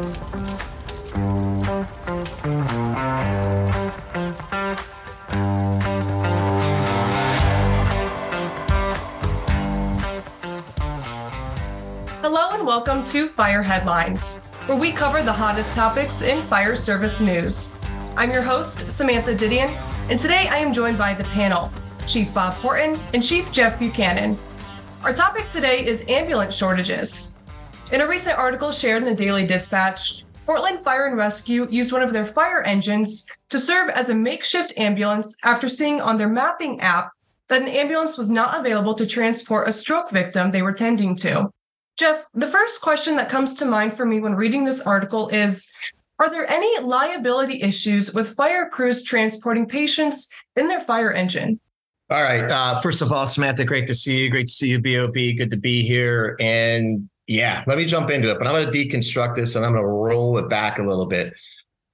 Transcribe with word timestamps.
Hello 0.00 0.12
and 12.52 12.66
welcome 12.66 13.04
to 13.04 13.28
Fire 13.28 13.62
Headlines, 13.62 14.46
where 14.64 14.78
we 14.78 14.90
cover 14.90 15.22
the 15.22 15.30
hottest 15.30 15.74
topics 15.74 16.22
in 16.22 16.40
fire 16.44 16.74
service 16.74 17.20
news. 17.20 17.78
I'm 18.16 18.32
your 18.32 18.40
host, 18.40 18.90
Samantha 18.90 19.34
Didion, 19.34 19.68
and 20.08 20.18
today 20.18 20.48
I 20.48 20.56
am 20.56 20.72
joined 20.72 20.96
by 20.96 21.12
the 21.12 21.24
panel 21.24 21.70
Chief 22.06 22.32
Bob 22.32 22.54
Horton 22.54 22.98
and 23.12 23.22
Chief 23.22 23.52
Jeff 23.52 23.78
Buchanan. 23.78 24.38
Our 25.02 25.12
topic 25.12 25.50
today 25.50 25.84
is 25.86 26.06
ambulance 26.08 26.54
shortages. 26.54 27.39
In 27.92 28.00
a 28.00 28.06
recent 28.06 28.38
article 28.38 28.70
shared 28.70 29.02
in 29.02 29.08
the 29.08 29.14
Daily 29.16 29.44
Dispatch, 29.44 30.24
Portland 30.46 30.84
Fire 30.84 31.06
and 31.06 31.16
Rescue 31.16 31.66
used 31.72 31.92
one 31.92 32.02
of 32.02 32.12
their 32.12 32.24
fire 32.24 32.62
engines 32.62 33.26
to 33.48 33.58
serve 33.58 33.90
as 33.90 34.10
a 34.10 34.14
makeshift 34.14 34.72
ambulance 34.76 35.36
after 35.42 35.68
seeing 35.68 36.00
on 36.00 36.16
their 36.16 36.28
mapping 36.28 36.80
app 36.80 37.10
that 37.48 37.62
an 37.62 37.68
ambulance 37.68 38.16
was 38.16 38.30
not 38.30 38.60
available 38.60 38.94
to 38.94 39.04
transport 39.04 39.66
a 39.66 39.72
stroke 39.72 40.08
victim 40.12 40.52
they 40.52 40.62
were 40.62 40.72
tending 40.72 41.16
to. 41.16 41.50
Jeff, 41.98 42.24
the 42.32 42.46
first 42.46 42.80
question 42.80 43.16
that 43.16 43.28
comes 43.28 43.54
to 43.54 43.64
mind 43.64 43.94
for 43.94 44.06
me 44.06 44.20
when 44.20 44.36
reading 44.36 44.64
this 44.64 44.82
article 44.82 45.28
is 45.30 45.68
Are 46.20 46.30
there 46.30 46.48
any 46.48 46.80
liability 46.84 47.60
issues 47.60 48.14
with 48.14 48.36
fire 48.36 48.68
crews 48.68 49.02
transporting 49.02 49.66
patients 49.66 50.32
in 50.54 50.68
their 50.68 50.80
fire 50.80 51.10
engine? 51.10 51.58
All 52.08 52.22
right. 52.22 52.44
Uh, 52.48 52.78
first 52.80 53.02
of 53.02 53.12
all, 53.12 53.26
Samantha, 53.26 53.64
great 53.64 53.88
to 53.88 53.94
see 53.96 54.22
you. 54.22 54.30
Great 54.30 54.46
to 54.46 54.52
see 54.52 54.70
you, 54.70 54.80
BOB. 54.80 55.14
Good 55.36 55.50
to 55.50 55.56
be 55.56 55.82
here. 55.82 56.36
And 56.38 57.08
yeah, 57.30 57.62
let 57.68 57.78
me 57.78 57.84
jump 57.84 58.10
into 58.10 58.28
it, 58.28 58.38
but 58.38 58.48
I'm 58.48 58.54
going 58.54 58.72
to 58.72 58.76
deconstruct 58.76 59.36
this 59.36 59.54
and 59.54 59.64
I'm 59.64 59.70
going 59.70 59.84
to 59.84 59.88
roll 59.88 60.36
it 60.38 60.48
back 60.48 60.80
a 60.80 60.82
little 60.82 61.06
bit. 61.06 61.38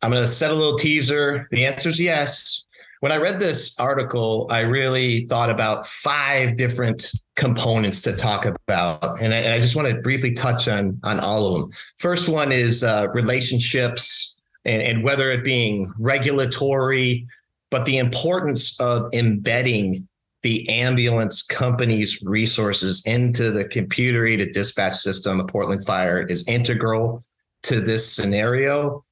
I'm 0.00 0.10
going 0.10 0.22
to 0.22 0.28
set 0.28 0.50
a 0.50 0.54
little 0.54 0.78
teaser. 0.78 1.46
The 1.50 1.66
answer 1.66 1.90
is 1.90 2.00
yes. 2.00 2.64
When 3.00 3.12
I 3.12 3.18
read 3.18 3.38
this 3.38 3.78
article, 3.78 4.46
I 4.48 4.60
really 4.60 5.26
thought 5.26 5.50
about 5.50 5.84
five 5.84 6.56
different 6.56 7.12
components 7.34 8.00
to 8.02 8.16
talk 8.16 8.46
about, 8.46 9.20
and 9.20 9.34
I, 9.34 9.36
and 9.36 9.52
I 9.52 9.60
just 9.60 9.76
want 9.76 9.88
to 9.88 10.00
briefly 10.00 10.32
touch 10.32 10.68
on 10.68 10.98
on 11.04 11.20
all 11.20 11.54
of 11.54 11.60
them. 11.60 11.70
First 11.98 12.30
one 12.30 12.50
is 12.50 12.82
uh, 12.82 13.08
relationships, 13.12 14.42
and, 14.64 14.80
and 14.80 15.04
whether 15.04 15.30
it 15.30 15.44
being 15.44 15.92
regulatory, 15.98 17.26
but 17.70 17.84
the 17.84 17.98
importance 17.98 18.80
of 18.80 19.12
embedding 19.12 20.08
the 20.46 20.68
ambulance 20.68 21.42
company's 21.42 22.22
resources 22.22 23.04
into 23.04 23.50
the 23.50 23.64
computer 23.64 24.24
aided 24.24 24.52
dispatch 24.52 24.94
system 24.94 25.40
of 25.40 25.48
Portland 25.48 25.84
Fire 25.84 26.20
is 26.20 26.46
integral 26.46 27.20
to 27.64 27.80
this 27.80 28.08
scenario 28.08 29.02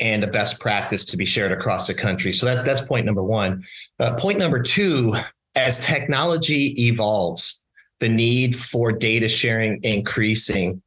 and 0.00 0.24
a 0.24 0.26
best 0.26 0.58
practice 0.62 1.04
to 1.04 1.18
be 1.18 1.26
shared 1.26 1.52
across 1.52 1.88
the 1.88 1.92
country. 1.92 2.32
So 2.32 2.46
that, 2.46 2.64
that's 2.64 2.80
point 2.80 3.04
number 3.04 3.22
one. 3.22 3.60
Uh, 4.00 4.14
point 4.14 4.38
number 4.38 4.62
two, 4.62 5.14
as 5.54 5.84
technology 5.84 6.72
evolves, 6.78 7.62
the 8.00 8.08
need 8.08 8.56
for 8.56 8.90
data 8.90 9.28
sharing 9.28 9.80
increasing, 9.82 10.80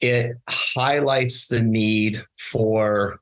it 0.00 0.34
highlights 0.48 1.48
the 1.48 1.62
need 1.62 2.24
for 2.38 3.20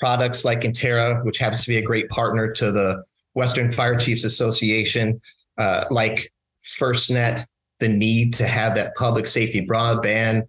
products 0.00 0.44
like 0.44 0.60
Intterra, 0.60 1.24
which 1.24 1.38
happens 1.38 1.64
to 1.64 1.70
be 1.70 1.78
a 1.78 1.82
great 1.82 2.10
partner 2.10 2.52
to 2.52 2.70
the 2.70 3.02
Western 3.38 3.70
Fire 3.70 3.96
Chiefs 3.96 4.24
Association, 4.24 5.20
uh, 5.58 5.84
like 5.92 6.32
FirstNet, 6.60 7.44
the 7.78 7.88
need 7.88 8.34
to 8.34 8.44
have 8.44 8.74
that 8.74 8.96
public 8.96 9.28
safety 9.28 9.64
broadband 9.64 10.42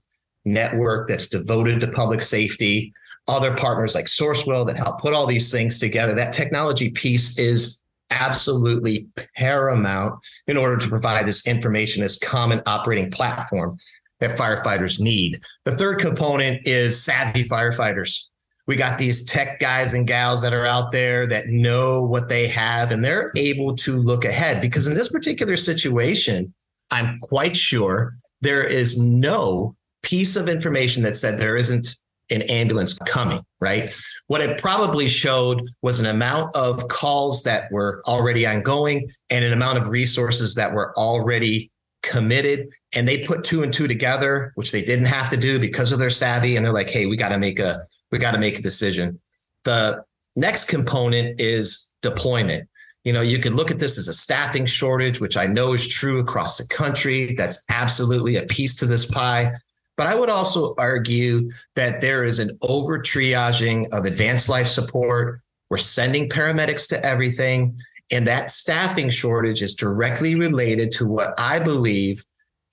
network 0.44 1.08
that's 1.08 1.28
devoted 1.28 1.80
to 1.82 1.88
public 1.92 2.20
safety, 2.20 2.92
other 3.28 3.56
partners 3.56 3.94
like 3.94 4.06
Sourcewell 4.06 4.66
that 4.66 4.76
help 4.76 5.00
put 5.00 5.14
all 5.14 5.28
these 5.28 5.52
things 5.52 5.78
together. 5.78 6.16
That 6.16 6.34
technology 6.34 6.90
piece 6.90 7.38
is 7.38 7.80
absolutely 8.10 9.06
paramount 9.36 10.16
in 10.48 10.58
order 10.58 10.78
to 10.78 10.90
provide 10.90 11.28
this 11.28 11.48
information 11.48 12.02
as 12.02 12.18
common 12.18 12.60
operating 12.66 13.12
platform 13.12 13.78
that 14.20 14.36
firefighters 14.36 15.00
need. 15.00 15.44
The 15.64 15.76
third 15.76 16.00
component 16.00 16.66
is 16.66 17.04
savvy 17.04 17.44
firefighters 17.44 18.30
we 18.70 18.76
got 18.76 19.00
these 19.00 19.26
tech 19.26 19.58
guys 19.58 19.96
and 19.96 20.06
gals 20.06 20.44
that 20.44 20.54
are 20.54 20.66
out 20.66 20.92
there 20.92 21.26
that 21.26 21.48
know 21.48 22.04
what 22.04 22.30
they 22.30 22.48
have 22.48 22.92
and 22.92 23.04
they're 23.04 23.32
able 23.36 23.76
to 23.76 23.98
look 23.98 24.24
ahead 24.24 24.62
because 24.62 24.86
in 24.86 24.94
this 24.94 25.12
particular 25.12 25.58
situation 25.58 26.54
i'm 26.92 27.18
quite 27.20 27.56
sure 27.56 28.14
there 28.42 28.64
is 28.64 29.02
no 29.02 29.76
piece 30.04 30.36
of 30.36 30.48
information 30.48 31.02
that 31.02 31.16
said 31.16 31.40
there 31.40 31.56
isn't 31.56 31.96
an 32.30 32.44
ambulance 32.44 32.94
coming 33.08 33.42
right? 33.62 33.94
What 34.28 34.42
it 34.42 34.60
probably 34.60 35.08
showed 35.08 35.62
was 35.82 36.00
an 36.00 36.06
amount 36.06 36.56
of 36.56 36.88
calls 36.88 37.44
that 37.44 37.72
were 37.72 38.02
already 38.08 38.48
ongoing 38.48 39.10
and 39.30 39.44
an 39.44 39.54
amount 39.54 39.78
of 39.78 39.90
resources 39.90 40.56
that 40.56 40.74
were 40.74 40.94
already 40.98 41.72
committed 42.02 42.70
and 42.94 43.08
they 43.08 43.26
put 43.26 43.44
two 43.44 43.62
and 43.62 43.74
two 43.74 43.88
together 43.88 44.52
which 44.56 44.72
they 44.72 44.82
didn't 44.82 45.06
have 45.06 45.30
to 45.30 45.38
do 45.38 45.60
because 45.60 45.92
of 45.92 46.00
their 46.00 46.10
savvy 46.10 46.56
and 46.56 46.66
they're 46.66 46.74
like 46.74 46.90
hey 46.90 47.06
we 47.06 47.18
got 47.18 47.30
to 47.30 47.38
make 47.38 47.60
a 47.60 47.82
we 48.12 48.18
got 48.18 48.32
to 48.32 48.40
make 48.40 48.60
a 48.60 48.62
decision. 48.62 49.20
The 49.64 50.04
next 50.36 50.66
component 50.66 51.40
is 51.40 51.94
deployment. 52.02 52.68
You 53.04 53.14
know, 53.14 53.22
you 53.22 53.40
could 53.40 53.54
look 53.54 53.72
at 53.72 53.80
this 53.80 53.98
as 53.98 54.08
a 54.08 54.14
staffing 54.14 54.66
shortage, 54.66 55.22
which 55.22 55.38
I 55.38 55.48
know 55.48 55.74
is 55.74 55.88
true 55.88 56.20
across 56.20 56.58
the 56.58 56.68
country. 56.68 57.34
That's 57.38 57.66
absolutely 57.70 58.36
a 58.36 58.46
piece 58.46 58.76
to 58.78 58.86
this 58.86 59.06
pie. 59.06 59.54
But 59.96 60.08
I 60.08 60.16
would 60.16 60.30
also 60.30 60.76
argue 60.78 61.50
that 61.76 62.02
there 62.02 62.24
is 62.24 62.40
an 62.40 62.58
over 62.62 63.00
triaging 63.00 63.88
of 63.92 64.06
advanced 64.06 64.50
life 64.50 64.68
support. 64.68 65.42
We're 65.70 65.78
sending 65.78 66.30
paramedics 66.30 66.88
to 66.90 67.06
everything. 67.06 67.76
And 68.12 68.26
that 68.28 68.50
staffing 68.50 69.10
shortage 69.10 69.62
is 69.62 69.76
directly 69.76 70.36
related 70.36 70.92
to 70.94 71.08
what 71.08 71.40
I 71.40 71.60
believe 71.60 72.24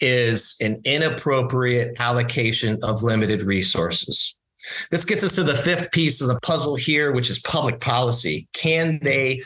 is 0.01 0.57
an 0.61 0.81
inappropriate 0.85 2.01
allocation 2.01 2.79
of 2.83 3.03
limited 3.03 3.43
resources. 3.43 4.35
This 4.91 5.05
gets 5.05 5.23
us 5.23 5.35
to 5.37 5.43
the 5.43 5.55
fifth 5.55 5.93
piece 5.93 6.21
of 6.21 6.29
the 6.29 6.41
puzzle 6.41 6.77
here, 6.77 7.13
which 7.13 7.31
is 7.31 7.39
public 7.41 7.81
policy. 7.81 8.49
Can 8.53 8.99
they 9.03 9.43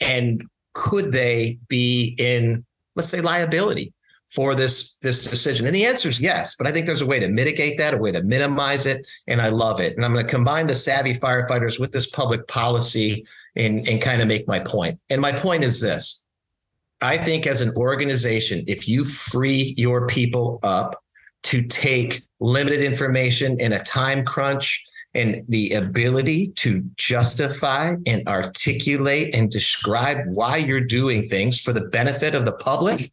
and 0.00 0.44
could 0.72 1.12
they 1.12 1.58
be 1.68 2.14
in, 2.18 2.64
let's 2.96 3.08
say, 3.08 3.20
liability 3.20 3.92
for 4.30 4.54
this 4.54 4.96
this 4.96 5.26
decision? 5.26 5.66
And 5.66 5.74
the 5.74 5.86
answer 5.86 6.08
is 6.08 6.20
yes, 6.20 6.56
but 6.56 6.66
I 6.66 6.72
think 6.72 6.86
there's 6.86 7.02
a 7.02 7.06
way 7.06 7.18
to 7.20 7.28
mitigate 7.28 7.78
that, 7.78 7.94
a 7.94 7.98
way 7.98 8.12
to 8.12 8.22
minimize 8.22 8.86
it, 8.86 9.06
and 9.26 9.40
I 9.40 9.48
love 9.48 9.80
it. 9.80 9.96
And 9.96 10.04
I'm 10.04 10.12
going 10.12 10.26
to 10.26 10.34
combine 10.34 10.66
the 10.66 10.74
savvy 10.74 11.14
firefighters 11.14 11.78
with 11.78 11.92
this 11.92 12.08
public 12.10 12.46
policy 12.48 13.24
and, 13.56 13.86
and 13.88 14.00
kind 14.00 14.22
of 14.22 14.28
make 14.28 14.46
my 14.48 14.60
point. 14.60 14.98
And 15.10 15.20
my 15.20 15.32
point 15.32 15.64
is 15.64 15.80
this. 15.80 16.24
I 17.02 17.16
think 17.16 17.46
as 17.46 17.60
an 17.60 17.72
organization, 17.76 18.62
if 18.66 18.86
you 18.86 19.04
free 19.04 19.74
your 19.76 20.06
people 20.06 20.60
up 20.62 21.02
to 21.44 21.62
take 21.62 22.20
limited 22.40 22.80
information 22.82 23.58
in 23.58 23.72
a 23.72 23.82
time 23.84 24.24
crunch 24.24 24.84
and 25.14 25.42
the 25.48 25.72
ability 25.72 26.52
to 26.56 26.82
justify 26.96 27.96
and 28.06 28.26
articulate 28.28 29.34
and 29.34 29.50
describe 29.50 30.18
why 30.26 30.56
you're 30.56 30.84
doing 30.84 31.22
things 31.22 31.60
for 31.60 31.72
the 31.72 31.88
benefit 31.88 32.34
of 32.34 32.44
the 32.44 32.52
public. 32.52 33.10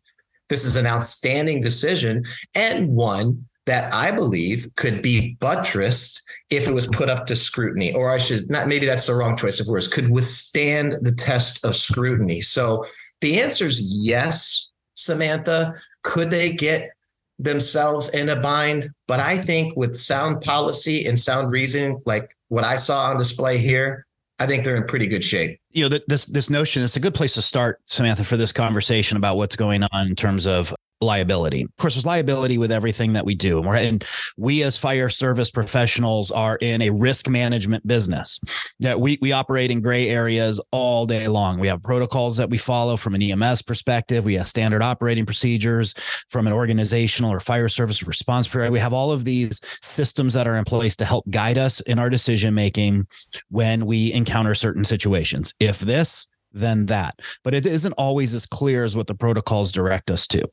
This 0.49 0.65
is 0.65 0.75
an 0.75 0.85
outstanding 0.85 1.61
decision 1.61 2.23
and 2.55 2.89
one 2.89 3.45
that 3.65 3.93
I 3.93 4.11
believe 4.11 4.69
could 4.77 5.01
be 5.01 5.35
buttressed 5.41 6.23
if 6.49 6.69
it 6.69 6.73
was 6.73 6.87
put 6.87 7.09
up 7.09 7.25
to 7.25 7.35
scrutiny, 7.35 7.93
or 7.93 8.11
I 8.11 8.17
should 8.17 8.49
not, 8.49 8.67
maybe 8.67 8.85
that's 8.85 9.07
the 9.07 9.13
wrong 9.13 9.35
choice 9.35 9.59
of 9.59 9.67
words, 9.67 9.89
could 9.89 10.09
withstand 10.09 10.95
the 11.01 11.11
test 11.11 11.65
of 11.65 11.75
scrutiny. 11.75 12.39
So 12.39 12.85
the 13.19 13.41
answer 13.41 13.65
is 13.65 13.99
yes, 14.01 14.71
Samantha. 14.93 15.73
Could 16.03 16.31
they 16.31 16.53
get 16.53 16.91
themselves 17.39 18.09
in 18.09 18.29
a 18.29 18.39
bind. 18.39 18.89
But 19.07 19.19
I 19.19 19.37
think 19.37 19.75
with 19.75 19.95
sound 19.95 20.41
policy 20.41 21.05
and 21.05 21.19
sound 21.19 21.51
reasoning, 21.51 22.01
like 22.05 22.35
what 22.49 22.63
I 22.63 22.75
saw 22.75 23.05
on 23.05 23.17
display 23.17 23.57
here, 23.59 24.05
I 24.39 24.45
think 24.45 24.63
they're 24.63 24.75
in 24.75 24.85
pretty 24.85 25.07
good 25.07 25.23
shape. 25.23 25.59
You 25.77 25.87
know, 25.87 25.99
this 26.07 26.25
this 26.25 26.49
notion 26.49 26.81
is 26.81 26.95
a 26.95 26.99
good 26.99 27.13
place 27.13 27.35
to 27.35 27.41
start, 27.43 27.81
Samantha, 27.85 28.23
for 28.23 28.35
this 28.35 28.51
conversation 28.51 29.15
about 29.15 29.37
what's 29.37 29.55
going 29.55 29.83
on 29.83 30.07
in 30.07 30.15
terms 30.15 30.47
of 30.47 30.73
liability. 31.01 31.63
Of 31.63 31.75
course, 31.77 31.95
there's 31.95 32.05
liability 32.05 32.57
with 32.57 32.71
everything 32.71 33.13
that 33.13 33.25
we 33.25 33.35
do. 33.35 33.61
And, 33.61 33.77
and 33.77 34.05
we 34.37 34.63
as 34.63 34.77
fire 34.77 35.09
service 35.09 35.51
professionals 35.51 36.31
are 36.31 36.57
in 36.57 36.81
a 36.81 36.89
risk 36.89 37.27
management 37.27 37.85
business 37.85 38.39
that 38.79 38.99
we, 38.99 39.17
we 39.21 39.31
operate 39.31 39.71
in 39.71 39.81
gray 39.81 40.09
areas 40.09 40.59
all 40.71 41.05
day 41.05 41.27
long. 41.27 41.59
We 41.59 41.67
have 41.67 41.83
protocols 41.83 42.37
that 42.37 42.49
we 42.49 42.57
follow 42.57 42.97
from 42.97 43.15
an 43.15 43.21
EMS 43.21 43.61
perspective. 43.61 44.25
We 44.25 44.35
have 44.35 44.47
standard 44.47 44.81
operating 44.81 45.25
procedures 45.25 45.93
from 46.29 46.47
an 46.47 46.53
organizational 46.53 47.31
or 47.31 47.39
fire 47.39 47.69
service 47.69 48.05
response 48.05 48.47
period. 48.47 48.71
We 48.71 48.79
have 48.79 48.93
all 48.93 49.11
of 49.11 49.25
these 49.25 49.61
systems 49.81 50.33
that 50.33 50.47
are 50.47 50.57
in 50.57 50.65
place 50.65 50.95
to 50.97 51.05
help 51.05 51.29
guide 51.29 51.57
us 51.57 51.79
in 51.81 51.99
our 51.99 52.09
decision 52.09 52.53
making 52.53 53.07
when 53.49 53.85
we 53.85 54.13
encounter 54.13 54.55
certain 54.55 54.85
situations. 54.85 55.53
If 55.59 55.79
this, 55.79 56.27
then 56.53 56.85
that. 56.87 57.19
But 57.43 57.53
it 57.53 57.65
isn't 57.65 57.93
always 57.93 58.33
as 58.33 58.45
clear 58.45 58.83
as 58.83 58.95
what 58.95 59.07
the 59.07 59.15
protocols 59.15 59.71
direct 59.71 60.09
us 60.09 60.27
to. 60.27 60.47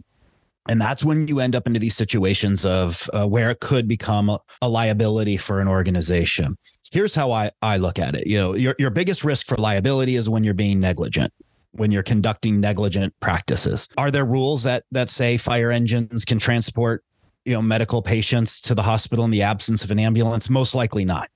And 0.69 0.81
that's 0.81 1.05
when 1.05 1.29
you 1.29 1.41
end 1.41 1.55
up 1.55 1.67
into 1.67 1.79
these 1.79 1.95
situations 1.95 2.65
of 2.65 3.09
uh, 3.13 3.27
where 3.27 3.51
it 3.51 3.61
could 3.61 3.87
become 3.87 4.31
a, 4.31 4.39
a 4.63 4.69
liability 4.69 5.37
for 5.37 5.61
an 5.61 5.69
organization. 5.69 6.57
Here's 6.91 7.15
how 7.15 7.33
I, 7.33 7.51
I 7.61 7.77
look 7.77 7.99
at 7.99 8.15
it. 8.15 8.27
You 8.27 8.39
know, 8.39 8.55
your, 8.55 8.75
your 8.79 8.91
biggest 8.91 9.25
risk 9.25 9.47
for 9.47 9.57
liability 9.57 10.17
is 10.17 10.29
when 10.29 10.45
you're 10.45 10.55
being 10.55 10.81
negligent 10.81 11.33
when 11.77 11.91
you're 11.91 12.05
conducting 12.05 12.61
negligent 12.61 13.13
practices. 13.19 13.89
Are 13.99 14.11
there 14.11 14.25
rules 14.25 14.63
that 14.63 14.85
that 14.93 15.11
say 15.11 15.37
fire 15.37 15.73
engines 15.73 16.25
can 16.25 16.39
transport, 16.39 17.05
you 17.45 17.53
know, 17.53 17.63
medical 17.63 18.01
patients 18.01 18.61
to 18.61 18.77
the 18.77 18.83
hospital 18.83 19.25
in 19.25 19.33
the 19.33 19.43
absence 19.43 19.83
of 19.83 19.91
an 19.91 19.99
ambulance? 19.99 20.49
Most 20.49 20.77
likely 20.77 21.05
not 21.05 21.29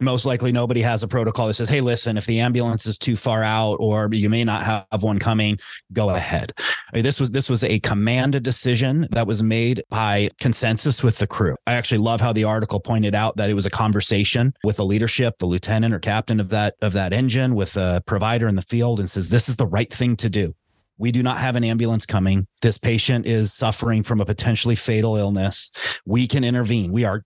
most 0.00 0.26
likely 0.26 0.52
nobody 0.52 0.82
has 0.82 1.02
a 1.02 1.08
protocol 1.08 1.46
that 1.46 1.54
says, 1.54 1.68
hey, 1.68 1.80
listen, 1.80 2.16
if 2.16 2.26
the 2.26 2.40
ambulance 2.40 2.86
is 2.86 2.98
too 2.98 3.16
far 3.16 3.42
out 3.42 3.76
or 3.76 4.08
you 4.12 4.28
may 4.28 4.44
not 4.44 4.62
have 4.62 5.02
one 5.02 5.18
coming, 5.18 5.58
go 5.92 6.10
ahead. 6.10 6.52
I 6.58 6.96
mean, 6.96 7.04
this 7.04 7.18
was 7.18 7.30
this 7.30 7.48
was 7.48 7.64
a 7.64 7.78
commanded 7.80 8.42
decision 8.42 9.08
that 9.10 9.26
was 9.26 9.42
made 9.42 9.82
by 9.88 10.28
consensus 10.40 11.02
with 11.02 11.18
the 11.18 11.26
crew. 11.26 11.56
I 11.66 11.74
actually 11.74 11.98
love 11.98 12.20
how 12.20 12.32
the 12.32 12.44
article 12.44 12.80
pointed 12.80 13.14
out 13.14 13.36
that 13.36 13.50
it 13.50 13.54
was 13.54 13.66
a 13.66 13.70
conversation 13.70 14.52
with 14.64 14.76
the 14.76 14.84
leadership, 14.84 15.38
the 15.38 15.46
lieutenant 15.46 15.94
or 15.94 15.98
captain 15.98 16.40
of 16.40 16.50
that 16.50 16.74
of 16.82 16.92
that 16.92 17.12
engine, 17.12 17.54
with 17.54 17.76
a 17.76 18.02
provider 18.06 18.48
in 18.48 18.56
the 18.56 18.62
field, 18.62 19.00
and 19.00 19.08
says 19.08 19.30
this 19.30 19.48
is 19.48 19.56
the 19.56 19.66
right 19.66 19.92
thing 19.92 20.16
to 20.16 20.28
do. 20.28 20.52
We 20.98 21.12
do 21.12 21.22
not 21.22 21.38
have 21.38 21.56
an 21.56 21.64
ambulance 21.64 22.06
coming. 22.06 22.46
This 22.62 22.78
patient 22.78 23.26
is 23.26 23.52
suffering 23.52 24.02
from 24.02 24.20
a 24.20 24.24
potentially 24.24 24.76
fatal 24.76 25.16
illness. 25.16 25.70
We 26.06 26.26
can 26.26 26.42
intervene. 26.42 26.90
We 26.90 27.04
are 27.04 27.22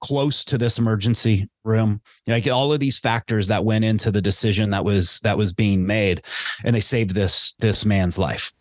close 0.00 0.44
to 0.44 0.58
this 0.58 0.78
emergency 0.78 1.48
room. 1.64 2.00
Like 2.26 2.46
all 2.48 2.72
of 2.72 2.80
these 2.80 2.98
factors 2.98 3.48
that 3.48 3.64
went 3.64 3.84
into 3.84 4.10
the 4.10 4.22
decision 4.22 4.70
that 4.70 4.84
was 4.84 5.20
that 5.20 5.38
was 5.38 5.52
being 5.52 5.86
made 5.86 6.22
and 6.64 6.74
they 6.74 6.80
saved 6.80 7.14
this 7.14 7.54
this 7.58 7.84
man's 7.84 8.18
life. 8.18 8.52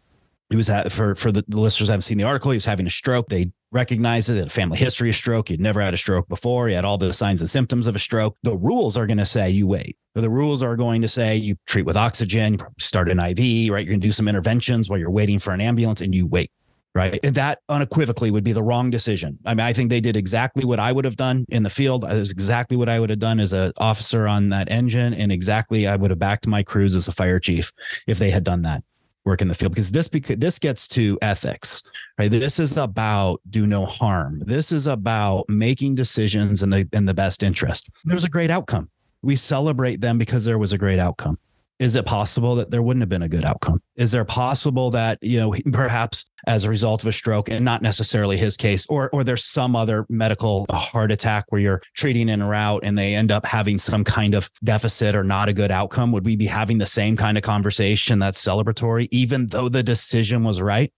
He 0.49 0.55
was 0.55 0.69
at, 0.69 0.91
for 0.91 1.15
for 1.15 1.31
the, 1.31 1.43
the 1.47 1.59
listeners 1.59 1.89
haven't 1.89 2.03
seen 2.03 2.17
the 2.17 2.23
article 2.25 2.51
he 2.51 2.57
was 2.57 2.65
having 2.65 2.87
a 2.87 2.91
stroke. 2.91 3.29
They 3.29 3.51
recognized 3.71 4.29
it, 4.29 4.45
a 4.45 4.49
family 4.49 4.77
history 4.77 5.09
of 5.09 5.15
stroke 5.15 5.49
he'd 5.49 5.59
never 5.59 5.81
had 5.81 5.95
a 5.95 5.97
stroke 5.97 6.27
before 6.27 6.67
he 6.67 6.75
had 6.75 6.85
all 6.85 6.97
the 6.97 7.13
signs 7.13 7.41
and 7.41 7.49
symptoms 7.49 7.87
of 7.87 7.95
a 7.95 7.99
stroke. 7.99 8.37
The 8.43 8.55
rules 8.55 8.95
are 8.95 9.07
going 9.07 9.17
to 9.17 9.25
say 9.25 9.49
you 9.49 9.65
wait. 9.65 9.97
The 10.13 10.29
rules 10.29 10.61
are 10.61 10.75
going 10.75 11.01
to 11.01 11.07
say 11.07 11.35
you 11.35 11.55
treat 11.65 11.87
with 11.87 11.97
oxygen 11.97 12.53
you 12.53 12.67
start 12.79 13.09
an 13.09 13.19
iv 13.19 13.37
right? 13.71 13.85
You're 13.85 13.93
going 13.93 14.01
to 14.01 14.07
do 14.07 14.11
some 14.11 14.27
interventions 14.27 14.89
while 14.89 14.99
you're 14.99 15.09
waiting 15.09 15.39
for 15.39 15.53
an 15.53 15.61
ambulance 15.61 16.01
and 16.01 16.13
you 16.13 16.27
wait 16.27 16.51
right? 16.95 17.19
That 17.23 17.59
unequivocally 17.69 18.31
would 18.31 18.43
be 18.43 18.53
the 18.53 18.63
wrong 18.63 18.89
decision. 18.89 19.39
I 19.45 19.53
mean, 19.53 19.65
I 19.65 19.73
think 19.73 19.89
they 19.89 20.01
did 20.01 20.15
exactly 20.15 20.63
what 20.63 20.79
I 20.79 20.91
would 20.91 21.05
have 21.05 21.17
done 21.17 21.45
in 21.49 21.63
the 21.63 21.69
field. 21.69 22.03
It 22.03 22.19
was 22.19 22.31
exactly 22.31 22.77
what 22.77 22.89
I 22.89 22.99
would 22.99 23.09
have 23.09 23.19
done 23.19 23.39
as 23.39 23.53
an 23.53 23.71
officer 23.77 24.27
on 24.27 24.49
that 24.49 24.69
engine, 24.69 25.13
and 25.13 25.31
exactly 25.31 25.87
I 25.87 25.95
would 25.95 26.11
have 26.11 26.19
backed 26.19 26.47
my 26.47 26.63
crews 26.63 26.95
as 26.95 27.07
a 27.07 27.11
fire 27.11 27.39
chief 27.39 27.71
if 28.07 28.19
they 28.19 28.29
had 28.29 28.43
done 28.43 28.61
that 28.63 28.83
work 29.25 29.41
in 29.41 29.47
the 29.47 29.55
field 29.55 29.71
because 29.71 29.91
this 29.91 30.07
because 30.07 30.35
this 30.37 30.59
gets 30.59 30.85
to 30.85 31.17
ethics 31.21 31.83
right 32.19 32.29
this 32.29 32.59
is 32.59 32.75
about 32.75 33.39
do 33.49 33.65
no 33.65 33.85
harm 33.85 34.41
this 34.45 34.71
is 34.71 34.85
about 34.85 35.45
making 35.47 35.95
decisions 35.95 36.61
in 36.61 36.69
the 36.69 36.87
in 36.91 37.05
the 37.05 37.13
best 37.13 37.41
interest 37.41 37.89
there's 38.03 38.25
a 38.25 38.29
great 38.29 38.51
outcome 38.51 38.89
we 39.21 39.35
celebrate 39.35 40.01
them 40.01 40.17
because 40.17 40.43
there 40.43 40.59
was 40.59 40.73
a 40.73 40.77
great 40.77 40.99
outcome 40.99 41.37
is 41.79 41.95
it 41.95 42.05
possible 42.05 42.55
that 42.55 42.71
there 42.71 42.81
wouldn't 42.81 43.01
have 43.01 43.09
been 43.09 43.23
a 43.23 43.29
good 43.29 43.43
outcome? 43.43 43.79
Is 43.95 44.11
there 44.11 44.25
possible 44.25 44.91
that, 44.91 45.17
you 45.21 45.39
know, 45.39 45.55
perhaps 45.71 46.25
as 46.47 46.65
a 46.65 46.69
result 46.69 47.01
of 47.01 47.07
a 47.07 47.11
stroke 47.11 47.49
and 47.49 47.63
not 47.63 47.81
necessarily 47.81 48.37
his 48.37 48.57
case, 48.57 48.85
or 48.87 49.09
or 49.11 49.23
there's 49.23 49.43
some 49.43 49.75
other 49.75 50.05
medical 50.09 50.65
heart 50.69 51.11
attack 51.11 51.45
where 51.49 51.61
you're 51.61 51.81
treating 51.95 52.29
in 52.29 52.41
a 52.41 52.47
route 52.47 52.81
and 52.83 52.97
they 52.97 53.15
end 53.15 53.31
up 53.31 53.45
having 53.45 53.77
some 53.77 54.03
kind 54.03 54.35
of 54.35 54.49
deficit 54.63 55.15
or 55.15 55.23
not 55.23 55.49
a 55.49 55.53
good 55.53 55.71
outcome? 55.71 56.11
Would 56.11 56.25
we 56.25 56.35
be 56.35 56.45
having 56.45 56.77
the 56.77 56.85
same 56.85 57.17
kind 57.17 57.37
of 57.37 57.43
conversation 57.43 58.19
that's 58.19 58.43
celebratory, 58.43 59.07
even 59.11 59.47
though 59.47 59.69
the 59.69 59.83
decision 59.83 60.43
was 60.43 60.61
right? 60.61 60.91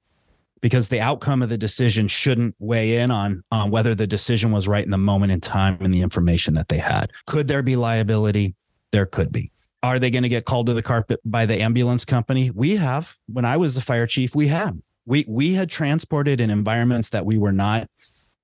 Because 0.62 0.90
the 0.90 1.02
outcome 1.02 1.42
of 1.42 1.50
the 1.50 1.58
decision 1.58 2.08
shouldn't 2.08 2.56
weigh 2.60 2.98
in 2.98 3.12
on, 3.12 3.44
on 3.52 3.70
whether 3.70 3.94
the 3.94 4.08
decision 4.08 4.52
was 4.52 4.68
right 4.68 4.84
in 4.84 4.90
the 4.90 4.98
moment 4.98 5.32
in 5.32 5.40
time 5.40 5.78
and 5.80 5.94
the 5.94 6.02
information 6.02 6.56
that 6.56 6.70
they 6.70 6.80
had. 6.80 7.12
Could 7.28 7.48
there 7.48 7.62
be 7.62 7.76
liability? 7.76 8.56
There 8.92 9.06
could 9.06 9.32
be. 9.32 9.52
Are 9.86 10.00
they 10.00 10.10
going 10.10 10.24
to 10.24 10.30
get 10.30 10.46
called 10.46 10.66
to 10.66 10.74
the 10.74 10.82
carpet 10.82 11.20
by 11.24 11.46
the 11.46 11.62
ambulance 11.62 12.06
company? 12.06 12.50
We 12.50 12.78
have. 12.78 13.18
When 13.28 13.46
I 13.46 13.56
was 13.56 13.76
the 13.76 13.82
fire 13.82 14.08
chief, 14.08 14.34
we 14.34 14.48
have. 14.48 14.76
We 15.06 15.26
we 15.28 15.54
had 15.54 15.70
transported 15.70 16.42
in 16.42 16.50
environments 16.50 17.12
that 17.12 17.24
we 17.24 17.38
were 17.38 17.52
not 17.52 17.88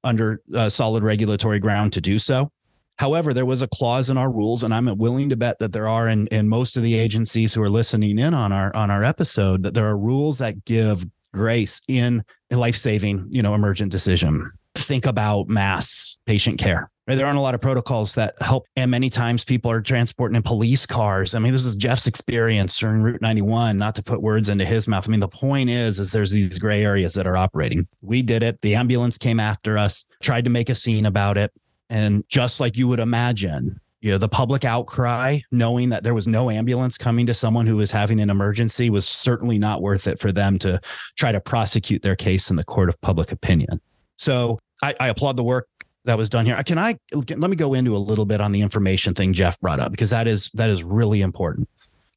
under 0.04 0.44
uh, 0.54 0.70
solid 0.70 1.02
regulatory 1.04 1.58
ground 1.58 1.94
to 1.94 2.02
do 2.02 2.20
so. 2.20 2.52
However, 2.98 3.34
there 3.34 3.48
was 3.48 3.64
a 3.64 3.68
clause 3.68 4.12
in 4.12 4.20
our 4.20 4.32
rules, 4.32 4.62
and 4.62 4.72
I'm 4.72 4.86
willing 5.00 5.30
to 5.30 5.36
bet 5.36 5.58
that 5.58 5.74
there 5.74 5.88
are 5.88 6.08
in, 6.08 6.28
in 6.28 6.48
most 6.48 6.78
of 6.78 6.84
the 6.84 6.94
agencies 6.94 7.56
who 7.56 7.64
are 7.64 7.70
listening 7.70 8.20
in 8.20 8.36
on 8.36 8.52
our 8.52 8.72
on 8.76 8.92
our 8.92 9.04
episode 9.04 9.64
that 9.64 9.74
there 9.74 9.88
are 9.88 9.98
rules 9.98 10.38
that 10.38 10.64
give 10.64 11.08
grace 11.34 11.82
in 11.88 12.24
a 12.52 12.56
life 12.56 12.78
saving, 12.78 13.28
you 13.32 13.42
know, 13.42 13.56
emergent 13.56 13.92
decision. 13.92 14.48
Think 14.92 15.06
about 15.06 15.48
mass 15.48 16.20
patient 16.26 16.60
care 16.60 16.92
there 17.08 17.26
aren't 17.26 17.38
a 17.38 17.42
lot 17.42 17.56
of 17.56 17.62
protocols 17.62 18.16
that 18.16 18.36
help. 18.42 18.68
And 18.76 18.92
many 18.92 19.10
times 19.10 19.44
people 19.44 19.72
are 19.72 19.82
transporting 19.82 20.36
in 20.36 20.44
police 20.44 20.86
cars. 20.86 21.36
I 21.36 21.40
mean, 21.40 21.52
this 21.52 21.66
is 21.66 21.76
Jeff's 21.76 22.08
experience 22.08 22.78
during 22.78 23.02
Route 23.02 23.22
91, 23.22 23.78
not 23.78 23.96
to 23.96 24.04
put 24.04 24.22
words 24.22 24.50
into 24.50 24.66
his 24.66 24.88
mouth. 24.88 25.08
I 25.08 25.12
mean, 25.12 25.20
the 25.20 25.28
point 25.28 25.70
is, 25.70 26.00
is 26.00 26.12
there's 26.12 26.32
these 26.32 26.58
gray 26.60 26.86
areas 26.86 27.14
that 27.16 27.28
are 27.28 27.38
operating. 27.38 27.88
We 28.02 28.22
did 28.22 28.44
it. 28.44 28.62
The 28.62 28.76
ambulance 28.76 29.18
came 29.18 29.40
after 29.40 29.78
us, 29.78 30.06
tried 30.22 30.46
to 30.46 30.52
make 30.52 30.70
a 30.70 30.76
scene 30.76 31.06
about 31.06 31.38
it. 31.38 31.52
And 31.90 32.24
just 32.30 32.60
like 32.60 32.78
you 32.78 32.88
would 32.88 33.00
imagine, 33.00 33.80
you 34.00 34.12
know, 34.12 34.18
the 34.18 34.30
public 34.30 34.64
outcry, 34.64 35.40
knowing 35.52 35.90
that 35.90 36.04
there 36.04 36.14
was 36.14 36.28
no 36.28 36.50
ambulance 36.50 36.98
coming 36.98 37.26
to 37.26 37.34
someone 37.34 37.68
who 37.68 37.78
was 37.78 37.92
having 37.92 38.22
an 38.22 38.30
emergency 38.30 38.90
was 38.90 39.08
certainly 39.08 39.60
not 39.60 39.82
worth 39.82 40.08
it 40.08 40.20
for 40.20 40.32
them 40.32 40.58
to 40.60 40.80
try 41.18 41.32
to 41.32 41.42
prosecute 41.42 42.02
their 42.02 42.16
case 42.16 42.50
in 42.50 42.56
the 42.56 42.64
court 42.64 42.90
of 42.90 43.00
public 43.02 43.32
opinion. 43.32 43.82
So 44.18 44.60
I, 44.82 44.96
I 45.00 45.10
applaud 45.10 45.38
the 45.38 45.44
work 45.44 45.68
that 46.06 46.18
was 46.18 46.30
done 46.30 46.46
here. 46.46 46.62
Can 46.64 46.78
I 46.78 46.98
let 47.14 47.50
me 47.50 47.56
go 47.56 47.74
into 47.74 47.96
a 47.96 48.00
little 48.00 48.26
bit 48.26 48.42
on 48.42 48.52
the 48.52 48.62
information 48.62 49.14
thing 49.14 49.34
Jeff 49.34 49.60
brought 49.60 49.80
up 49.80 49.92
because 49.92 50.10
that 50.10 50.28
is 50.28 50.50
that 50.56 50.70
is 50.70 50.84
really 50.84 51.22
important. 51.22 51.70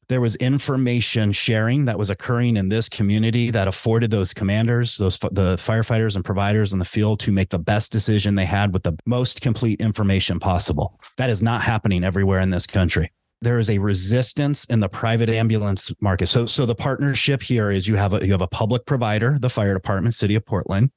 There 0.07 0.21
was 0.21 0.35
information 0.35 1.31
sharing 1.31 1.85
that 1.85 1.97
was 1.97 2.11
occurring 2.11 2.57
in 2.57 2.69
this 2.69 2.87
community 2.89 3.49
that 3.49 3.67
afforded 3.67 4.11
those 4.11 4.35
commanders, 4.35 4.97
those 4.97 5.17
the 5.17 5.57
firefighters 5.57 6.15
and 6.15 6.23
providers 6.23 6.73
in 6.73 6.79
the 6.79 6.85
field 6.85 7.19
to 7.21 7.31
make 7.31 7.49
the 7.49 7.59
best 7.59 7.91
decision 7.91 8.35
they 8.35 8.45
had 8.45 8.71
with 8.71 8.83
the 8.83 8.97
most 9.05 9.41
complete 9.41 9.81
information 9.81 10.39
possible. 10.39 10.99
That 11.17 11.29
is 11.29 11.41
not 11.41 11.61
happening 11.61 12.03
everywhere 12.03 12.39
in 12.39 12.51
this 12.51 12.67
country 12.67 13.11
there 13.41 13.59
is 13.59 13.69
a 13.69 13.77
resistance 13.77 14.65
in 14.65 14.79
the 14.79 14.89
private 14.89 15.29
ambulance 15.29 15.93
market. 16.01 16.25
So, 16.25 16.47
so 16.47 16.65
the 16.65 16.73
partnership 16.73 17.43
here 17.43 17.69
is 17.69 17.87
you 17.87 17.95
have 17.95 18.13
a 18.13 18.25
you 18.25 18.31
have 18.31 18.41
a 18.41 18.47
public 18.47 18.85
provider, 18.85 19.37
the 19.39 19.49
fire 19.49 19.73
department, 19.73 20.15
city 20.15 20.33
of 20.33 20.45
Portland. 20.45 20.89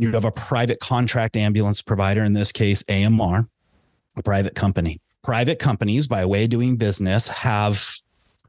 You 0.00 0.12
have 0.12 0.24
a 0.24 0.30
private 0.30 0.78
contract 0.78 1.36
ambulance 1.36 1.82
provider, 1.82 2.22
in 2.22 2.32
this 2.32 2.52
case, 2.52 2.84
AMR, 2.88 3.48
a 4.16 4.22
private 4.22 4.54
company. 4.54 5.00
Private 5.24 5.58
companies, 5.58 6.06
by 6.06 6.24
way 6.24 6.44
of 6.44 6.50
doing 6.50 6.76
business, 6.76 7.26
have 7.26 7.84